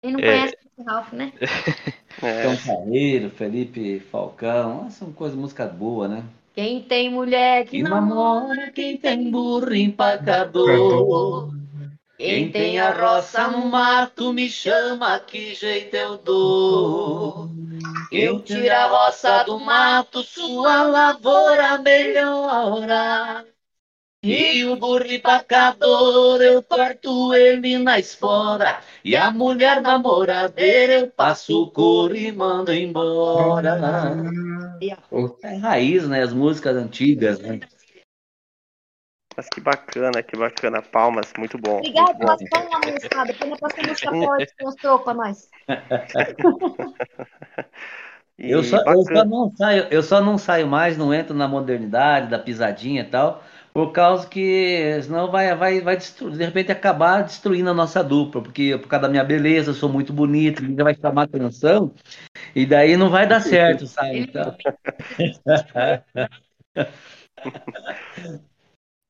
[0.00, 0.22] Quem não é...
[0.22, 1.32] conhece Ralph, né?
[2.20, 2.42] É.
[2.42, 6.24] Tom Carreiro, Felipe Falcão, são coisas, música boa, né?
[6.52, 11.52] Quem tem mulher que, que namora, quem tem burro empacador.
[12.18, 17.48] Quem tem a roça no mato me chama, que jeito eu dou.
[18.10, 23.46] Eu tiro a roça do mato, sua lavoura melhora.
[24.28, 28.80] E o burro empacador, eu corto ele na espora.
[29.02, 33.80] E a mulher namoradeira, eu passo o couro e mando embora.
[35.42, 36.22] É raiz, né?
[36.22, 37.60] As músicas antigas, né?
[39.38, 40.82] Mas que bacana, que bacana.
[40.82, 41.78] Palmas, muito bom.
[41.78, 43.32] Obrigado pelas palmas, moçada.
[43.32, 45.48] Depois nós passamos música forte que mostrou pra nós.
[48.36, 52.28] eu, só, eu, só não saio, eu só não saio mais, não entro na modernidade,
[52.28, 53.44] da pisadinha e tal,
[53.78, 58.42] por causa que senão vai, vai, vai destruir, de repente acabar destruindo a nossa dupla,
[58.42, 61.94] porque por causa da minha beleza, eu sou muito bonito, ninguém vai chamar atenção,
[62.56, 64.18] e daí não vai dar certo, sabe?
[64.18, 64.56] Então...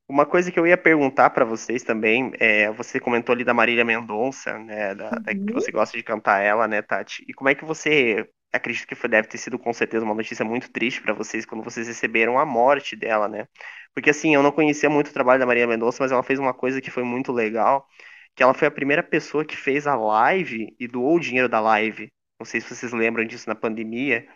[0.07, 3.87] Uma coisa que eu ia perguntar para vocês também, é, você comentou ali da Marília
[3.87, 7.25] Mendonça, né, da, da, que você gosta de cantar ela, né, Tati?
[7.27, 10.45] E como é que você, acredito que foi, deve ter sido com certeza uma notícia
[10.45, 13.47] muito triste para vocês quando vocês receberam a morte dela, né?
[13.95, 16.55] Porque assim, eu não conhecia muito o trabalho da Marília Mendonça, mas ela fez uma
[16.55, 17.87] coisa que foi muito legal,
[18.35, 21.61] que ela foi a primeira pessoa que fez a live e doou o dinheiro da
[21.61, 22.11] live.
[22.41, 24.27] Não sei se vocês lembram disso na pandemia.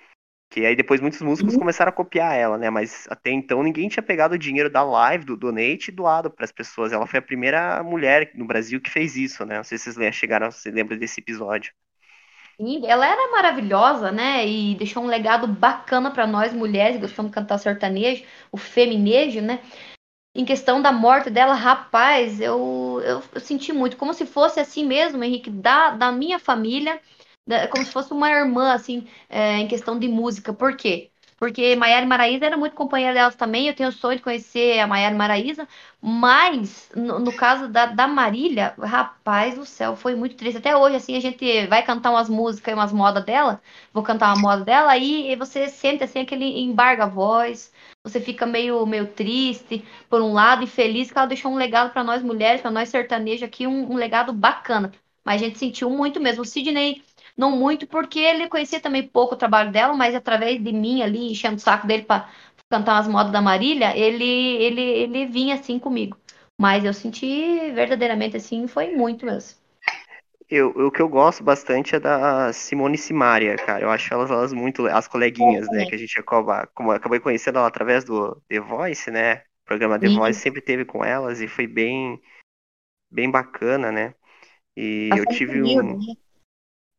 [0.50, 2.68] Que aí depois muitos músicos começaram a copiar ela, né?
[2.68, 6.44] Mas até então ninguém tinha pegado o dinheiro da live, do donate e doado para
[6.44, 6.92] as pessoas.
[6.92, 9.56] Ela foi a primeira mulher no Brasil que fez isso, né?
[9.56, 11.72] Não sei se vocês chegaram, se lembram desse episódio.
[12.60, 14.46] Sim, ela era maravilhosa, né?
[14.46, 19.40] E deixou um legado bacana para nós mulheres que gostamos de cantar sertanejo, o feminejo,
[19.40, 19.60] né?
[20.34, 24.84] Em questão da morte dela, rapaz, eu, eu, eu senti muito, como se fosse assim
[24.86, 27.00] mesmo, Henrique, da, da minha família
[27.70, 30.54] como se fosse uma irmã, assim, é, em questão de música.
[30.54, 31.11] Por quê?
[31.42, 33.66] Porque Maiara e Maraísa era muito companheira delas também.
[33.66, 35.66] Eu tenho o sonho de conhecer a Maiara e Maraísa.
[36.00, 40.58] Mas, no, no, caso da, da Marília, rapaz do céu, foi muito triste.
[40.58, 43.60] Até hoje, assim, a gente vai cantar umas músicas e umas modas dela.
[43.92, 44.92] Vou cantar uma moda dela.
[44.92, 47.72] Aí você sente, assim, aquele embarga a voz.
[48.04, 51.92] Você fica meio, meio triste, por um lado, e feliz que ela deixou um legado
[51.92, 54.92] para nós mulheres, para nós sertanejos aqui, um, um legado bacana.
[55.24, 56.42] Mas a gente sentiu muito mesmo.
[56.42, 57.02] O Sidney
[57.36, 61.30] não muito, porque ele conhecia também pouco o trabalho dela, mas através de mim ali,
[61.32, 62.28] enchendo o saco dele para
[62.70, 66.16] cantar as modas da Marília, ele, ele, ele vinha assim comigo.
[66.60, 69.60] Mas eu senti verdadeiramente assim, foi muito mesmo.
[70.48, 73.84] Eu, o que eu gosto bastante é da Simone Simaria, cara.
[73.84, 74.86] Eu acho elas, elas muito.
[74.86, 75.86] As coleguinhas, né?
[75.86, 79.36] Que a gente acaba, como acabei conhecendo ela através do The Voice, né?
[79.36, 80.16] O programa The Sim.
[80.16, 82.20] Voice sempre teve com elas e foi bem,
[83.10, 84.14] bem bacana, né?
[84.76, 85.98] E eu tive um.
[85.98, 86.14] Né?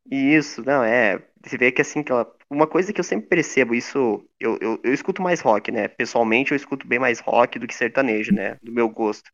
[0.09, 1.21] Isso, não, é.
[1.43, 4.27] Você vê que assim, que ela, uma coisa que eu sempre percebo, isso.
[4.39, 5.87] Eu, eu, eu escuto mais rock, né?
[5.87, 8.57] Pessoalmente, eu escuto bem mais rock do que sertanejo, né?
[8.61, 9.29] Do meu gosto.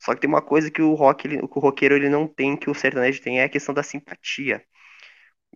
[0.00, 2.56] Só que tem uma coisa que o rock, ele, que o roqueiro ele não tem,
[2.56, 4.62] que o sertanejo tem, é a questão da simpatia.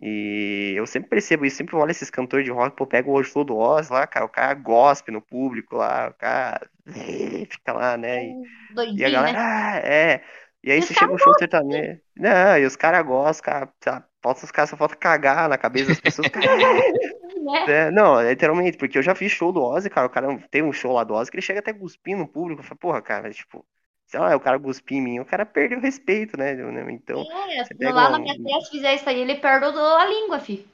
[0.01, 3.45] E eu sempre percebo isso, sempre olho esses cantores de rock, pô, pega o Flow
[3.45, 6.59] do Oz lá, cara, o cara gospe no público lá, o cara
[7.51, 8.25] fica lá, né?
[8.25, 9.39] E, e a galera, né?
[9.39, 10.23] ah, é.
[10.63, 11.99] E aí e você chega no show sertanejo.
[12.15, 13.73] Não, e os caras gostam, cara,
[14.21, 16.27] falta os caras só falta cagar na cabeça das pessoas.
[17.41, 17.65] né?
[17.67, 20.07] é, não, literalmente, porque eu já fiz show do Ozzy, cara.
[20.07, 22.61] O cara tem um show lá do Ozzy que ele chega até cuspir no público.
[22.61, 23.65] Eu falo, porra, cara, tipo,
[24.05, 26.53] sei lá, o cara cuspir em mim, o cara perdeu o respeito, né?
[26.91, 27.21] Então.
[27.49, 28.11] É, se lá um...
[28.11, 30.65] na minha testa fizer isso aí, ele perde a língua, fi.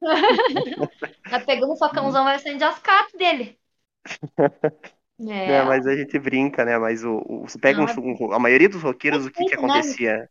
[1.30, 3.58] tá pegando o facãozão, vai sair de ascato dele.
[5.28, 5.52] É.
[5.52, 5.62] é.
[5.62, 6.76] mas a gente brinca, né?
[6.76, 10.28] Mas o, o você pega um, um, a maioria dos roqueiros, o que que acontecia?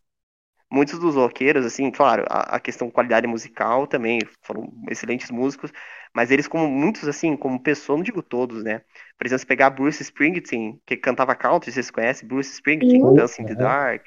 [0.74, 5.72] Muitos dos roqueiros, assim, claro, a, a questão qualidade musical também, foram excelentes músicos,
[6.14, 8.82] mas eles como muitos, assim, como pessoa, não digo todos, né?
[9.18, 13.14] Por exemplo, se pegar Bruce Springsteen, que cantava country, vocês conhecem Bruce Springsteen, Uhum.
[13.14, 14.06] Dancing in the Dark.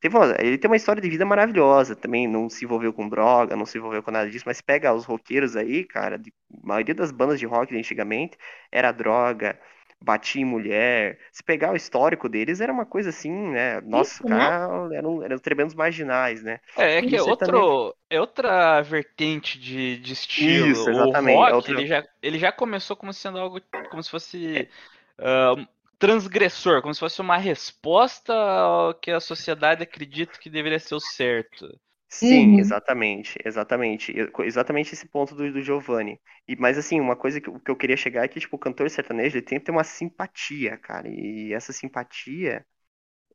[0.00, 3.54] Teve uma- ele tem uma história de vida maravilhosa, também não se envolveu com droga,
[3.56, 6.32] não se envolveu com nada disso, mas pega os roqueiros aí, cara, de-
[6.62, 8.36] a maioria das bandas de rock de antigamente
[8.70, 9.58] era droga,
[10.02, 11.18] batia em mulher.
[11.32, 13.80] Se pegar o histórico deles, era uma coisa assim, né?
[13.82, 14.54] Nossa, Isso, o cara
[14.92, 16.60] eram, eram tremendos marginais, né?
[16.76, 20.80] É, é que é, outro, é outra vertente de, de estilo.
[20.80, 24.02] Isso, o exatamente, rock, é outra- ele, já, ele já começou como sendo algo como
[24.02, 24.70] se fosse
[25.18, 25.54] ah,
[25.98, 31.00] transgressor, como se fosse uma resposta ao que a sociedade acredita que deveria ser o
[31.00, 31.78] certo.
[32.14, 32.58] Sim, Uhum.
[32.58, 34.12] exatamente, exatamente,
[34.44, 36.20] exatamente esse ponto do, do Giovanni.
[36.46, 38.58] E, mas assim, uma coisa que, eu- que eu queria chegar é que, tipo, o
[38.58, 42.66] cantor sertanejo, ele tem que ter uma simpatia, cara, e essa simpatia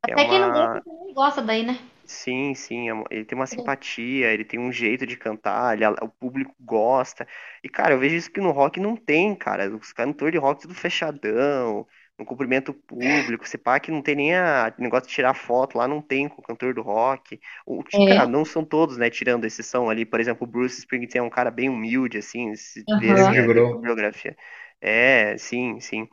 [0.06, 0.80] é Até quem não uma...
[0.80, 1.78] gosta também gosta daí, né?
[2.06, 6.08] Sim, sim, é ele tem uma simpatia, ele tem um jeito de cantar, ele- o
[6.08, 7.26] público gosta.
[7.62, 9.68] E, cara, eu vejo isso que no rock não tem, cara.
[9.76, 11.86] Os cantores de rock tudo fechadão,
[12.18, 13.46] não cumprimenta o público.
[13.48, 16.40] Você pá que não tem nem a negócio de tirar foto lá, não tem com
[16.40, 17.40] o cantor do rock.
[17.66, 17.98] O, É.
[18.04, 20.04] cara, não são todos, né, tirando exceção ali.
[20.06, 22.98] Por exemplo, o Bruce Springsteen é um cara bem humilde, assim, se Aham.
[22.98, 23.82] vê assim, a Grohl.
[23.82, 24.36] biografia.
[24.80, 26.08] É, sim, sim.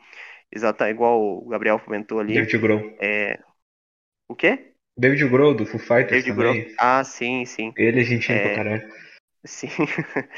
[0.51, 2.45] Exata, igual o Gabriel comentou ali.
[2.45, 2.83] David Grohl.
[2.99, 3.39] É...
[4.27, 4.73] O quê?
[4.97, 6.55] David Grohl do Foo Fighters David Grohl.
[6.55, 6.75] também.
[6.77, 7.73] Ah, sim, sim.
[7.77, 8.41] Ele é gentil É.
[8.41, 8.85] pra caralho.
[9.45, 9.69] Sim,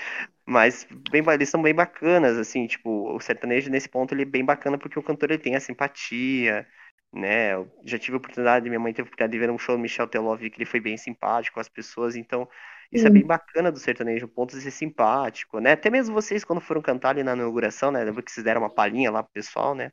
[0.48, 4.46] mas bem, eles são bem bacanas, assim, tipo, o sertanejo nesse ponto ele é bem
[4.46, 6.68] bacana porque o cantor ele tem a simpatia,
[7.14, 7.54] né?
[7.54, 9.82] Eu já tive a oportunidade, minha mãe teve a oportunidade de ver um show do
[9.82, 12.48] Michel Teló, vi que ele foi bem simpático com as pessoas, então
[12.92, 13.14] isso é Sim.
[13.14, 15.74] bem bacana do sertanejo, o ponto de ser simpático, né?
[15.74, 18.04] Até mesmo vocês quando foram cantar ali na inauguração, né?
[18.04, 19.92] Lembra que vocês deram uma palhinha lá pro pessoal, né?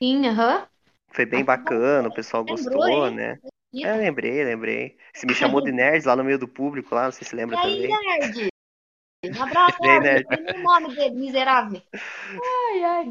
[0.00, 0.66] Sim, aham.
[1.12, 3.16] Foi bem bacana, o pessoal Lembrou, gostou, hein?
[3.16, 3.38] né?
[3.72, 4.96] E É, lembrei, lembrei.
[5.14, 7.56] Você me chamou de nerds lá no meio do público lá, não sei se lembra
[7.56, 7.88] aí, também.
[7.88, 8.51] nerd?
[9.24, 9.78] Um abraço.
[9.80, 11.82] Olha o nome dele, miserável.
[12.38, 13.06] Ai, ai.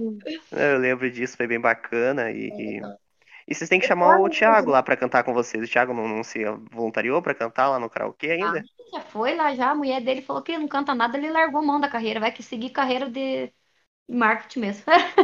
[0.52, 3.12] É, Eu lembro disso, foi bem bacana e, É.
[3.48, 5.64] e vocês têm que chamar o Thiago lá pra cantar com vocês.
[5.64, 8.68] O Thiago não, não se voluntariou pra cantar lá no karaokê ainda?
[8.94, 11.80] Já foi lá já, a mulher dele falou que não canta nada, ele largou mão
[11.80, 13.52] da carreira, vai que seguir carreira de
[14.10, 14.86] marketing mesmo.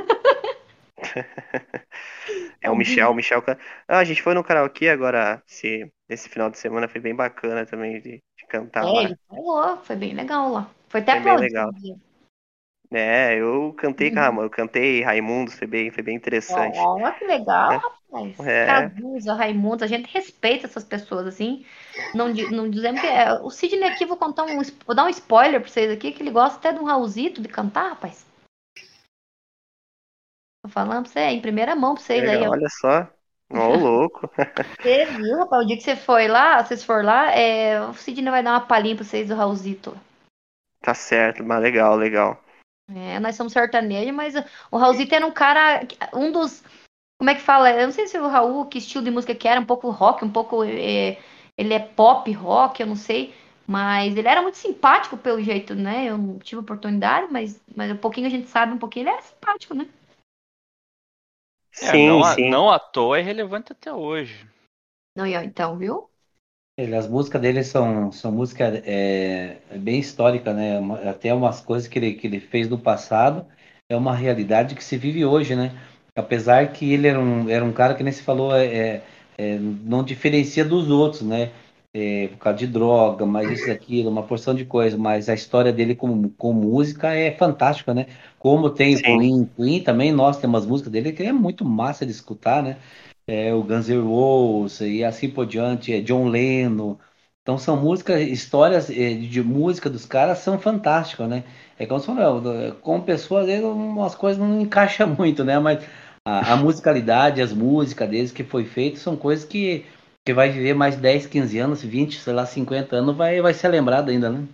[2.62, 3.44] É o Michel, o Michel.
[3.88, 7.66] Ah, a gente foi no karaokê agora, esse, esse final de semana foi bem bacana
[7.66, 9.04] também de, de cantar É, lá.
[9.04, 10.76] ele falou, foi bem legal lá.
[10.90, 11.70] Foi até Foi bem legal.
[12.90, 14.16] É, eu cantei, Uhum.
[14.16, 16.78] calma, eu cantei Raimundos, foi bem, foi bem interessante.
[16.78, 17.78] Ó, que legal, É.
[17.78, 18.40] rapaz.
[18.48, 18.66] É.
[18.66, 21.66] Cazuza, Raimundo, a gente respeita essas pessoas, assim.
[22.16, 23.08] Não, não dizemos que.
[23.08, 24.62] é, O Sidney aqui, vou contar um.
[24.86, 27.50] Vou dar um spoiler pra vocês aqui, que ele gosta até de um Raulzito de
[27.50, 28.26] cantar, rapaz.
[30.64, 32.52] Tô falando pra você, em primeira mão pra vocês aí, ó.
[32.52, 33.10] Olha só,
[33.52, 34.30] ó, o louco.
[34.82, 35.64] Você viu, rapaz?
[35.64, 38.62] O dia que você foi lá, vocês for lá, é, o Sidney vai dar uma
[38.62, 40.07] palhinha pra vocês do Raulzito.
[40.82, 42.42] Tá certo, mas legal, legal.
[42.90, 44.34] É, nós somos sertanejos, mas
[44.72, 45.82] o Raulzito era um cara,
[46.14, 46.64] um dos,
[47.18, 47.72] como é que fala?
[47.72, 50.24] Eu não sei se o Raul, que estilo de música que era, um pouco rock,
[50.24, 51.18] um pouco, é,
[51.58, 53.34] ele é pop rock, eu não sei,
[53.68, 56.06] mas ele era muito simpático pelo jeito, né?
[56.06, 59.22] Eu não tive oportunidade, mas, mas um pouquinho a gente sabe, um pouquinho ele é
[59.22, 59.88] simpático, né?
[61.80, 62.50] É, Sim, não, à- sim.
[62.50, 64.48] não à toa é relevante até hoje.
[65.16, 66.10] Não, e ó, então, viu?
[66.78, 70.78] Ele, as músicas dele são, são músicas é, bem históricas, né?
[70.80, 73.46] Uma- Até umas coisas que ele, que ele fez no passado
[73.90, 75.72] é uma realidade que se vive hoje, né?
[76.16, 79.02] Apesar que ele era um, era um cara que nem se falou, é, é,
[79.38, 81.52] é, não diferencia dos outros, né?
[81.94, 85.74] É, por causa de droga, mas isso aquilo, uma porção de coisa, mas a história
[85.74, 88.06] dele com, com música é fantástica, né?
[88.38, 89.02] Como tem o.
[89.02, 92.78] Queen, Queen também, nós temos músicas dele que é muito massa de escutar, né?
[93.28, 96.98] É, o Guns N' Roses e assim por diante, é John Lennon.
[97.42, 101.44] Então são músicas, histórias é, de música dos caras são fantásticas, né?
[101.78, 105.60] É como você falou, como pessoa, às vezes umas coisas não encaixam muito, né?
[105.60, 105.86] Mas
[106.26, 109.86] a, a musicalidade, as músicas deles que foi feito são coisas que,
[110.26, 113.70] que vai viver mais 10, 15 anos, 20, sei lá, 50 anos, vai, vai ser
[113.70, 114.46] lembrado ainda, né?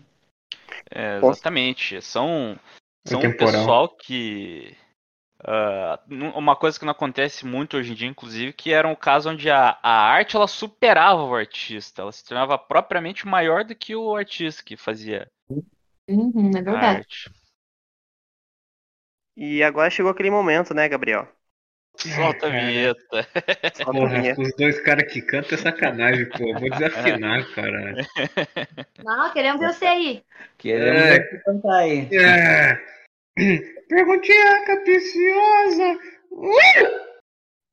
[0.91, 1.99] É, exatamente.
[2.01, 2.59] São,
[3.07, 3.51] são um temporal.
[3.51, 4.76] pessoal que.
[6.08, 9.30] Nu- uma coisa que não acontece muito hoje em dia, inclusive, que era um caso
[9.30, 13.96] onde a, a arte ela superava o artista, ela se tornava propriamente maior do que
[13.96, 15.30] o artista que fazia
[16.08, 16.98] Uhum, é a verdade.
[16.98, 17.30] arte.
[19.36, 21.28] E agora chegou aquele momento, né, Gabriel?
[21.98, 22.62] Solta a cara.
[22.68, 23.28] vinheta.
[23.74, 24.41] Só a Porra, vinheta.
[24.41, 26.50] os dois caras que cantam é sacanagem, pô.
[26.50, 27.98] Eu Vou desafinar, caralho.
[28.98, 30.24] Não, queremos ver você aí.
[30.58, 31.20] Queremos É.
[31.20, 32.10] ver você cantar aí.
[32.16, 33.03] É.
[33.90, 35.98] Perguntinha capiciosa.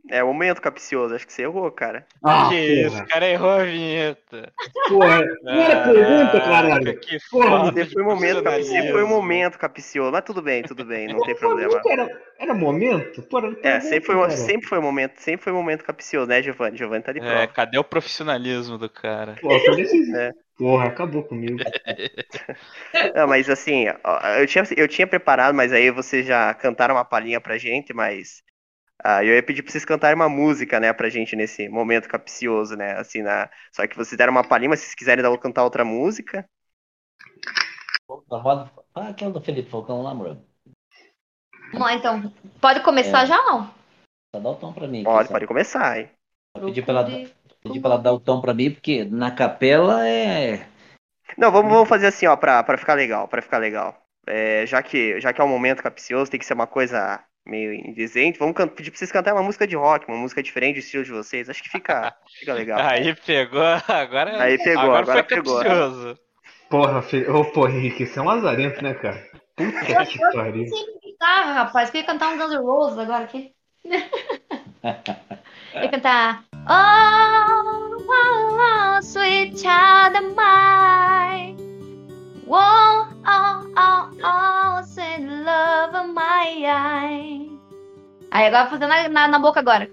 [0.09, 2.07] É o momento capcioso, acho que você errou, cara.
[2.25, 3.05] Ah, que isso, porra.
[3.05, 4.53] o cara errou a vinheta.
[4.89, 7.01] Porra, não era pergunta, caralho.
[7.01, 7.71] Que Porra.
[7.73, 8.63] Você foi o momento, cap...
[8.63, 11.81] você foi o momento capcioso, mas tudo bem, tudo bem, não tem problema.
[11.87, 13.23] Era, era momento?
[13.23, 14.31] Porra, era É, sempre foi, cara.
[14.31, 16.77] sempre foi o momento, sempre foi o momento capcioso, né, Giovanni?
[16.77, 17.47] Giovanni tá de É, prova.
[17.49, 19.37] cadê o profissionalismo do cara?
[19.41, 19.83] Porra, foi
[20.17, 20.33] É.
[20.57, 21.57] Porra, acabou comigo.
[23.15, 27.05] Não, mas assim, ó, eu tinha, eu tinha preparado, mas aí vocês já cantaram uma
[27.05, 28.43] palhinha pra gente, mas
[29.03, 32.77] ah, eu ia pedir pra vocês cantarem uma música, né, pra gente nesse momento capcioso,
[32.77, 33.51] né, assim, na...
[33.73, 36.49] só que vocês deram uma palhinha, mas se vocês quiserem dar, cantar outra música,
[38.95, 40.37] ah, aquela do Felipe Falcão lá, amor.
[41.73, 42.33] Vamos lá, então.
[42.61, 43.27] Pode começar É.
[43.27, 43.73] já não?
[44.35, 45.05] Só dá o tom pra mim.
[45.05, 46.11] pode, pode começar, hein.
[46.57, 47.05] Vou pedir pra, ela,
[47.63, 50.67] pedir pra ela dar o tom pra mim, porque na capela é.
[51.39, 53.97] Não, vamos, vamos fazer assim, ó, pra, pra ficar legal, pra ficar legal.
[54.27, 57.73] É, já, que, já que é um momento capcioso, tem que ser uma coisa meio
[57.75, 60.81] indizente, vamos can- pedir pra vocês cantarem uma música de rock, uma música diferente do
[60.81, 62.79] estilo de vocês, acho que fica, fica legal.
[62.81, 64.43] Aí pegou, agora.
[64.43, 65.59] Aí pegou, agora, agora foi pegou.
[65.59, 66.19] capcioso.
[66.69, 67.29] Porra, Fe...
[67.29, 69.29] Ô, porra, Henrique, você é um lazarento, né, cara?
[69.57, 70.65] Puta que pariu.
[71.03, 71.93] Guitarra, rapaz.
[71.93, 73.53] Eu ia cantar um Guns N' Roses agora aqui.
[75.75, 76.45] Eu ia cantar.
[76.55, 81.57] Oh, oh, oh, sweet child of mine.
[82.47, 83.10] Whoa, oh,
[88.41, 89.87] Aí agora vou fazer na, na, na boca agora.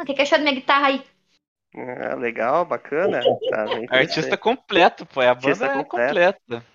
[0.00, 1.04] O que, que achou da minha guitarra aí?
[1.76, 3.20] Ah, legal, bacana.
[3.48, 5.20] Tá Artista completo, pô.
[5.20, 6.66] A Artista banda é completa.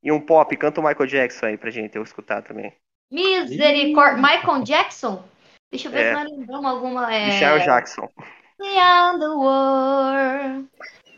[0.00, 2.72] E um pop, canta o Michael Jackson aí pra gente eu escutar também.
[3.10, 4.22] Misericórdia.
[4.22, 5.24] Michael Jackson?
[5.72, 6.08] Deixa eu ver É.
[6.10, 7.12] se nós lembramos alguma.
[7.12, 7.26] É...
[7.26, 8.08] Michelle Jackson.
[8.60, 10.68] Beyond the world,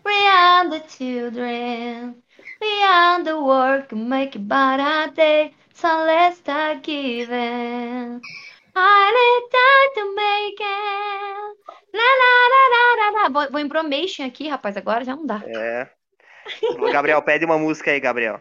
[0.02, 2.22] beyond the children,
[2.58, 8.20] beyond the world can make it a day, start giving.
[8.76, 11.56] I need time to make it.
[11.92, 12.62] La, la, la,
[12.98, 13.28] la, la.
[13.28, 15.42] Vou, vou em bromation aqui, rapaz, agora já não dá.
[15.46, 15.88] É.
[16.92, 18.40] Gabriel, pede uma música aí, Gabriel.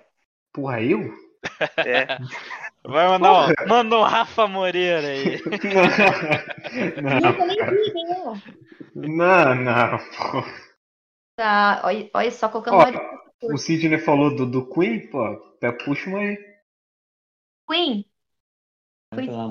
[0.53, 1.13] Porra, eu?
[1.77, 2.17] É.
[2.83, 5.41] Vai mandar um, manda um Rafa Moreira aí.
[7.01, 8.15] Não, Nunca nem vi, quem é.
[8.95, 9.97] não, não.
[9.97, 10.43] pô.
[11.35, 16.19] Tá, olha, olha só, colocando Ó, O Sidney falou do, do Queen, pô, puxa uma
[16.19, 16.48] aí.
[17.69, 18.05] Queen.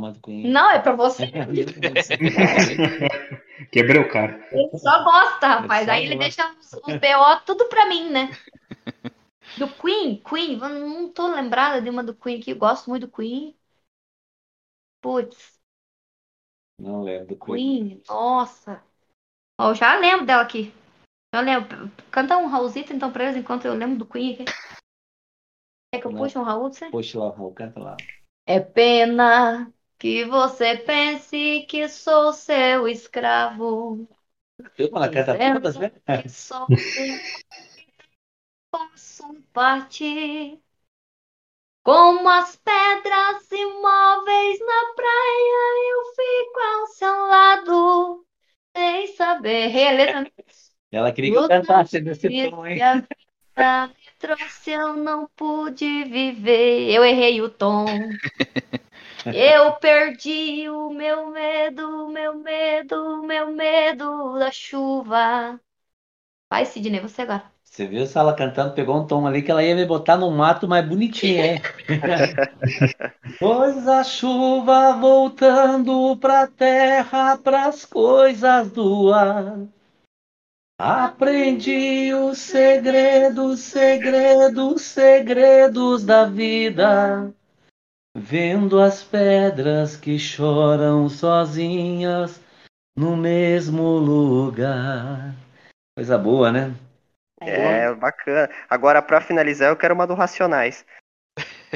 [0.01, 0.51] Mato Queen.
[0.51, 1.27] Não, é pra você.
[3.71, 4.47] Quebrei o cara.
[4.53, 5.87] Ele só gosta, rapaz.
[5.87, 6.43] só Aí ele gosta.
[6.43, 8.31] deixa os, os BO tudo pra mim, né?
[9.57, 12.51] Do Queen, Queen, não tô lembrada de uma do Queen aqui.
[12.53, 13.57] Eu gosto muito do Queen.
[15.01, 15.59] Putz,
[16.81, 17.89] Não lembro do Queen.
[17.89, 18.83] Queen, nossa.
[19.61, 20.73] Ó, eu já lembro dela aqui.
[21.35, 21.91] Eu lembro.
[22.11, 24.45] Canta um Raulzito então pra eles enquanto eu lembro do Queen aqui.
[25.93, 26.23] Quer que eu Não.
[26.23, 26.73] puxe um Raul?
[26.73, 26.91] Você?
[26.91, 27.97] Puxa lá, Raul, canta lá.
[28.47, 34.09] É pena que você pense que sou seu escravo.
[34.79, 35.91] Eu, ela canta todas, né?
[36.13, 36.73] que só
[38.71, 40.63] posso partir.
[41.83, 48.27] Como as pedras imóveis na praia, eu fico ao seu lado,
[48.77, 49.73] sem saber.
[49.97, 50.31] Letra.
[50.91, 52.89] Ela queria que eu cantasse nesse tom, hein?
[53.59, 56.91] E a vida me trouxe, eu não pude viver.
[56.93, 58.19] Eu errei o tom.
[59.31, 65.59] Eu perdi o meu medo, o meu medo, o meu medo da chuva.
[66.51, 67.53] Vai, Sidney, você agora.
[67.65, 70.31] Você viu se ela cantando, pegou um tom ali que ela ia me botar no
[70.31, 71.61] mato mais bonitinho, hein?
[73.39, 79.67] Pois a chuva voltando pra terra, pras coisas do ar.
[80.81, 87.35] Aprendi os segredos, segredos, segredos da vida.
[88.17, 92.41] Vendo as pedras que choram sozinhas
[92.97, 95.35] no mesmo lugar.
[95.97, 96.73] Coisa boa, né?
[97.41, 98.49] É, bacana.
[98.71, 100.87] Agora, pra finalizar, eu quero uma do Racionais.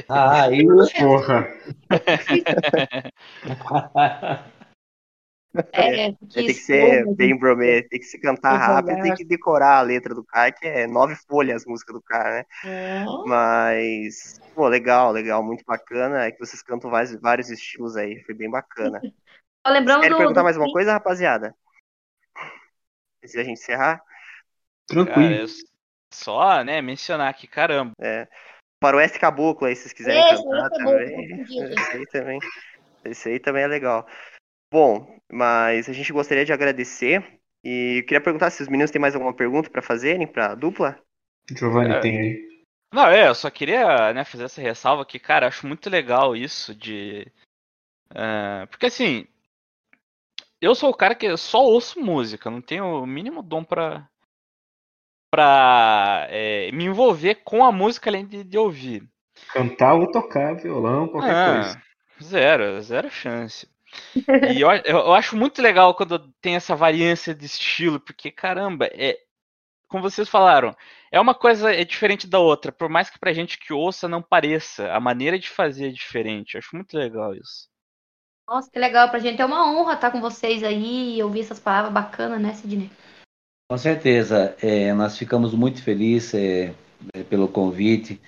[0.09, 0.65] Ah, aí
[1.01, 1.49] Porra.
[5.73, 9.83] É, Tem que ser bem bromê, tem que se cantar rápido, tem que decorar a
[9.83, 13.05] letra do cara, que é nove folhas a música do cara, né?
[13.27, 16.25] Mas, pô, legal, legal, muito bacana.
[16.25, 19.01] É que vocês cantam vários, vários estilos aí, foi bem bacana.
[19.67, 21.55] Lembrando Querem do, perguntar do mais uma coisa, rapaziada?
[23.23, 23.99] Antes da gente encerrar?
[24.89, 25.35] Cara, Tranquilo.
[25.35, 25.47] eu
[26.13, 27.93] só, né, mencionar que, caramba,
[28.83, 31.43] Faroeste Caboclo aí, se vocês quiserem Esse, cantar é também.
[31.47, 32.39] Esse aí também.
[33.05, 34.05] Esse aí também é legal.
[34.73, 37.23] Bom, mas a gente gostaria de agradecer.
[37.63, 40.99] E queria perguntar se os meninos têm mais alguma pergunta pra fazerem pra dupla?
[41.49, 42.01] Giovanni É.
[42.01, 42.53] tem aí.
[42.93, 46.75] Não, é, eu só queria, né, fazer essa ressalva que, cara, acho muito legal isso
[46.75, 47.31] de
[48.13, 49.27] Uh, porque assim,
[50.61, 54.07] eu sou o cara que só ouço música, não tenho o mínimo dom pra,
[55.31, 59.09] pra é, me envolver com a música além de, de ouvir.
[59.53, 61.83] Cantar ou tocar violão, qualquer ah, coisa.
[62.23, 63.67] Zero, zero chance.
[64.17, 69.19] E eu, eu acho muito legal quando tem essa variância de estilo, porque caramba, é,
[69.89, 70.75] como vocês falaram,
[71.11, 74.23] é uma coisa é diferente da outra, por mais que pra gente que ouça não
[74.23, 76.55] pareça, a maneira de fazer é diferente.
[76.55, 77.69] Eu acho muito legal isso.
[78.49, 81.61] Nossa, que legal, pra gente é uma honra estar com vocês aí e ouvir essas
[81.61, 82.91] palavras bacanas, né, Sidney?
[83.71, 86.75] Com certeza, é, nós ficamos muito felizes é,
[87.15, 88.21] é, pelo convite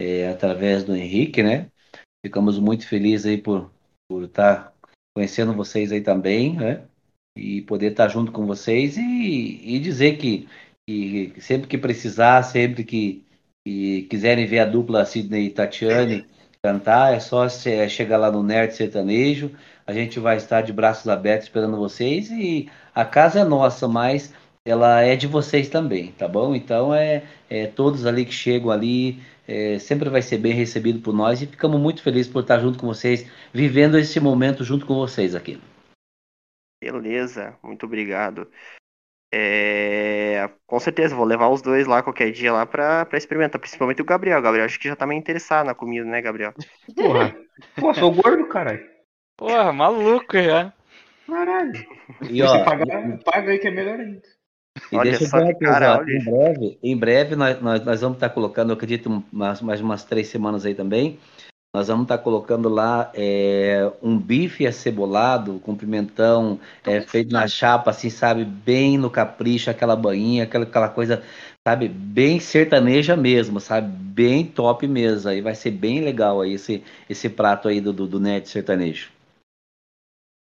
[0.00, 1.70] é, através do Henrique, né?
[2.24, 3.70] Ficamos muito felizes aí por,
[4.08, 4.72] por estar
[5.16, 6.82] conhecendo vocês aí também, né?
[7.34, 10.46] E poder estar junto com vocês e, e dizer que,
[10.86, 13.24] que, sempre que precisar, sempre que,
[13.64, 16.26] que quiserem ver a dupla Sidney e Tatiane
[16.62, 19.52] cantar, é só é, chegar lá no Nerd Sertanejo.
[19.86, 24.34] A gente vai estar de braços abertos esperando vocês e a casa é nossa, mas
[24.66, 26.54] ela é de vocês também, tá bom?
[26.54, 31.14] Então é, é todos ali que chegam ali é, sempre vai ser bem recebido por
[31.14, 34.94] nós e ficamos muito felizes por estar junto com vocês, vivendo esse momento junto com
[34.94, 35.60] vocês aqui.
[36.82, 38.50] Beleza, muito obrigado.
[39.32, 44.00] É, com certeza, vou levar os dois lá qualquer dia lá pra, pra experimentar, principalmente
[44.00, 44.40] o Gabriel.
[44.40, 46.54] Gabriel, acho que já tá meio interessado na comida, né, Gabriel?
[46.94, 47.36] Porra,
[47.78, 48.86] Pô, sou gordo, caralho.
[49.36, 50.72] Porra, maluco já.
[51.26, 51.86] Caralho.
[52.30, 52.86] E, ó, paga,
[53.24, 54.22] paga aí que é melhor ainda.
[54.92, 56.12] E olha deixa só eu cara, olha.
[56.12, 60.04] Em breve, em breve nós, nós, nós, vamos estar colocando, eu acredito, mais, mais umas
[60.04, 61.18] três semanas aí também.
[61.74, 67.90] Nós vamos estar colocando lá é, um bife acebolado com pimentão, é, feito na chapa,
[67.90, 68.46] assim, sabe?
[68.46, 71.22] Bem no capricho, aquela banhinha, aquela, aquela coisa,
[71.66, 71.86] sabe?
[71.88, 73.88] Bem sertaneja mesmo, sabe?
[73.88, 75.28] Bem top mesmo.
[75.28, 79.10] Aí vai ser bem legal aí esse, esse prato aí do, do, do Net sertanejo.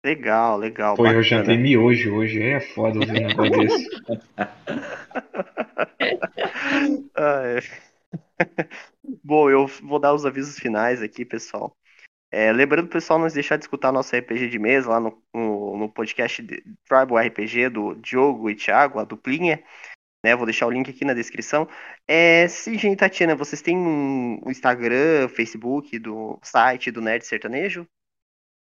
[0.07, 0.95] Legal, legal.
[0.95, 1.19] Pô, bacana.
[1.19, 3.91] eu jantei miojo hoje, é foda ouvir um negócio desse.
[9.25, 11.77] Bom, eu vou dar os avisos finais aqui, pessoal.
[12.31, 15.89] É, lembrando, pessoal, não deixar de escutar nosso RPG de mesa lá no, no, no
[15.89, 16.41] podcast
[16.89, 19.61] Tribal RPG do Diogo e Thiago, a duplinha.
[20.25, 21.69] Né, vou deixar o link aqui na descrição.
[22.07, 27.89] É, Sim, Tatiana, vocês têm um Instagram, Facebook, do site do Nerd Sertanejo?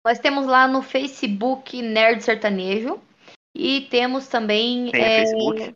[0.05, 2.99] Nós temos lá no Facebook Nerd Sertanejo.
[3.55, 4.91] E temos também.
[4.91, 5.25] Tem é...
[5.25, 5.75] Facebook?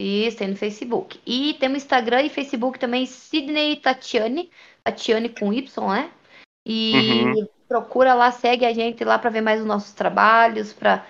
[0.00, 1.20] Isso, tem no Facebook.
[1.26, 4.50] E temos Instagram e Facebook também, Sidney Tatiane.
[4.84, 6.10] Tatiane com Y, né?
[6.66, 7.48] E uhum.
[7.66, 11.04] procura lá, segue a gente lá para ver mais os nossos trabalhos, para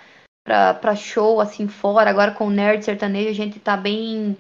[0.45, 2.09] para show assim fora.
[2.09, 4.37] Agora com o Nerd Sertanejo a gente tá bem.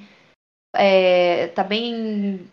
[0.74, 2.48] É, tá bem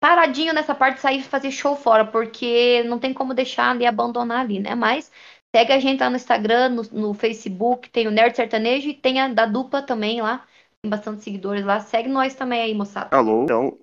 [0.00, 4.58] paradinho nessa parte sair fazer show fora, porque não tem como deixar ali abandonar ali,
[4.58, 4.74] né?
[4.74, 5.12] Mas
[5.54, 9.20] segue a gente lá no Instagram, no, no Facebook, tem o Nerd Sertanejo e tem
[9.20, 10.44] a da dupla também lá.
[10.82, 11.78] Tem bastante seguidores lá.
[11.80, 13.14] Segue nós também aí, moçada.
[13.14, 13.78] Alô, então.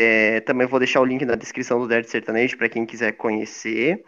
[0.00, 4.02] É, também vou deixar o link na descrição do Nerd Sertanejo para quem quiser conhecer.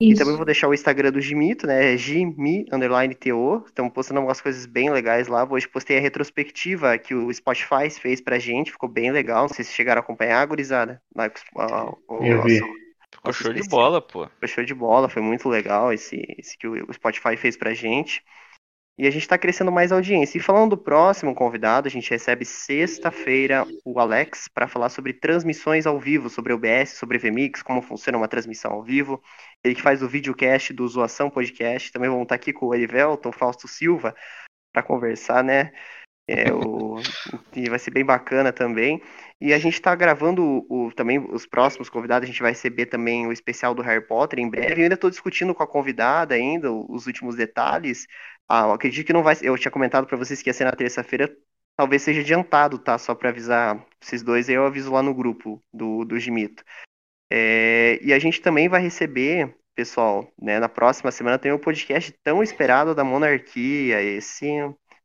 [0.00, 0.12] Isso.
[0.12, 1.94] E também vou deixar o Instagram do Gimito, né?
[1.94, 3.62] Gimi underline TO.
[3.66, 5.46] Estamos postando algumas coisas bem legais lá.
[5.48, 8.72] Hoje postei a retrospectiva que o Spotify fez pra gente.
[8.72, 9.42] Ficou bem legal.
[9.42, 11.02] Não sei se chegaram a acompanhar, gurizada.
[11.14, 11.30] Lá,
[12.08, 12.60] o, Eu vi.
[13.12, 14.26] Ficou show de bola, pô.
[14.26, 15.08] Ficou show de bola.
[15.10, 18.24] Foi muito legal esse, esse que o Spotify fez pra gente.
[19.00, 20.36] E a gente está crescendo mais audiência.
[20.36, 25.86] E falando do próximo convidado, a gente recebe sexta-feira o Alex para falar sobre transmissões
[25.86, 29.18] ao vivo, sobre OBS, sobre VMix, como funciona uma transmissão ao vivo.
[29.64, 31.90] Ele que faz o videocast do Zoação Podcast.
[31.90, 34.14] Também vamos estar aqui com o Erivelton Fausto Silva
[34.70, 35.72] para conversar, né?
[36.32, 37.00] É, o,
[37.56, 39.02] e vai ser bem bacana também.
[39.40, 43.26] E a gente está gravando o, também os próximos convidados, a gente vai receber também
[43.26, 44.80] o especial do Harry Potter em breve.
[44.80, 48.06] Eu ainda estou discutindo com a convidada ainda os últimos detalhes.
[48.48, 49.36] Ah, eu acredito que não vai.
[49.42, 51.34] Eu tinha comentado para vocês que ia ser na terça-feira.
[51.76, 52.96] Talvez seja adiantado, tá?
[52.96, 54.48] Só para avisar vocês dois.
[54.48, 56.62] Aí eu aviso lá no grupo do, do Gimito.
[57.32, 60.60] É, e a gente também vai receber, pessoal, né?
[60.60, 64.00] Na próxima semana tem o um podcast tão esperado da monarquia.
[64.02, 64.46] Esse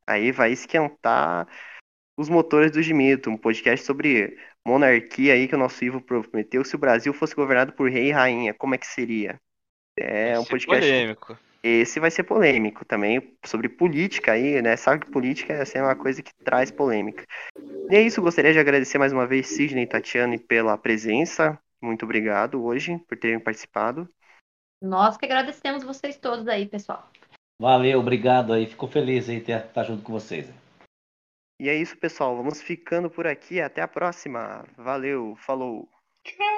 [0.08, 1.48] aí vai esquentar
[2.18, 3.30] os motores do Gimito.
[3.30, 6.64] Um podcast sobre monarquia aí que o nosso Ivo prometeu.
[6.64, 9.40] Se o Brasil fosse governado por rei e rainha, como é que seria?
[9.98, 10.86] É um podcast.
[10.86, 11.38] Polêmico.
[11.68, 14.78] Esse vai ser polêmico também, sobre política aí, né?
[14.78, 17.26] Sabe que política é assim, uma coisa que traz polêmica.
[17.90, 21.60] E é isso, gostaria de agradecer mais uma vez Sidney e Tatiane pela presença.
[21.82, 24.08] Muito obrigado hoje por terem participado.
[24.80, 27.10] Nós que agradecemos vocês todos aí, pessoal.
[27.60, 28.66] Valeu, obrigado aí.
[28.66, 30.50] Fico feliz em estar tá junto com vocês.
[31.60, 32.36] E é isso, pessoal.
[32.36, 33.62] Vamos ficando por aqui.
[33.62, 34.66] Até a próxima.
[34.78, 35.88] Valeu, falou.
[36.24, 36.56] Tchau.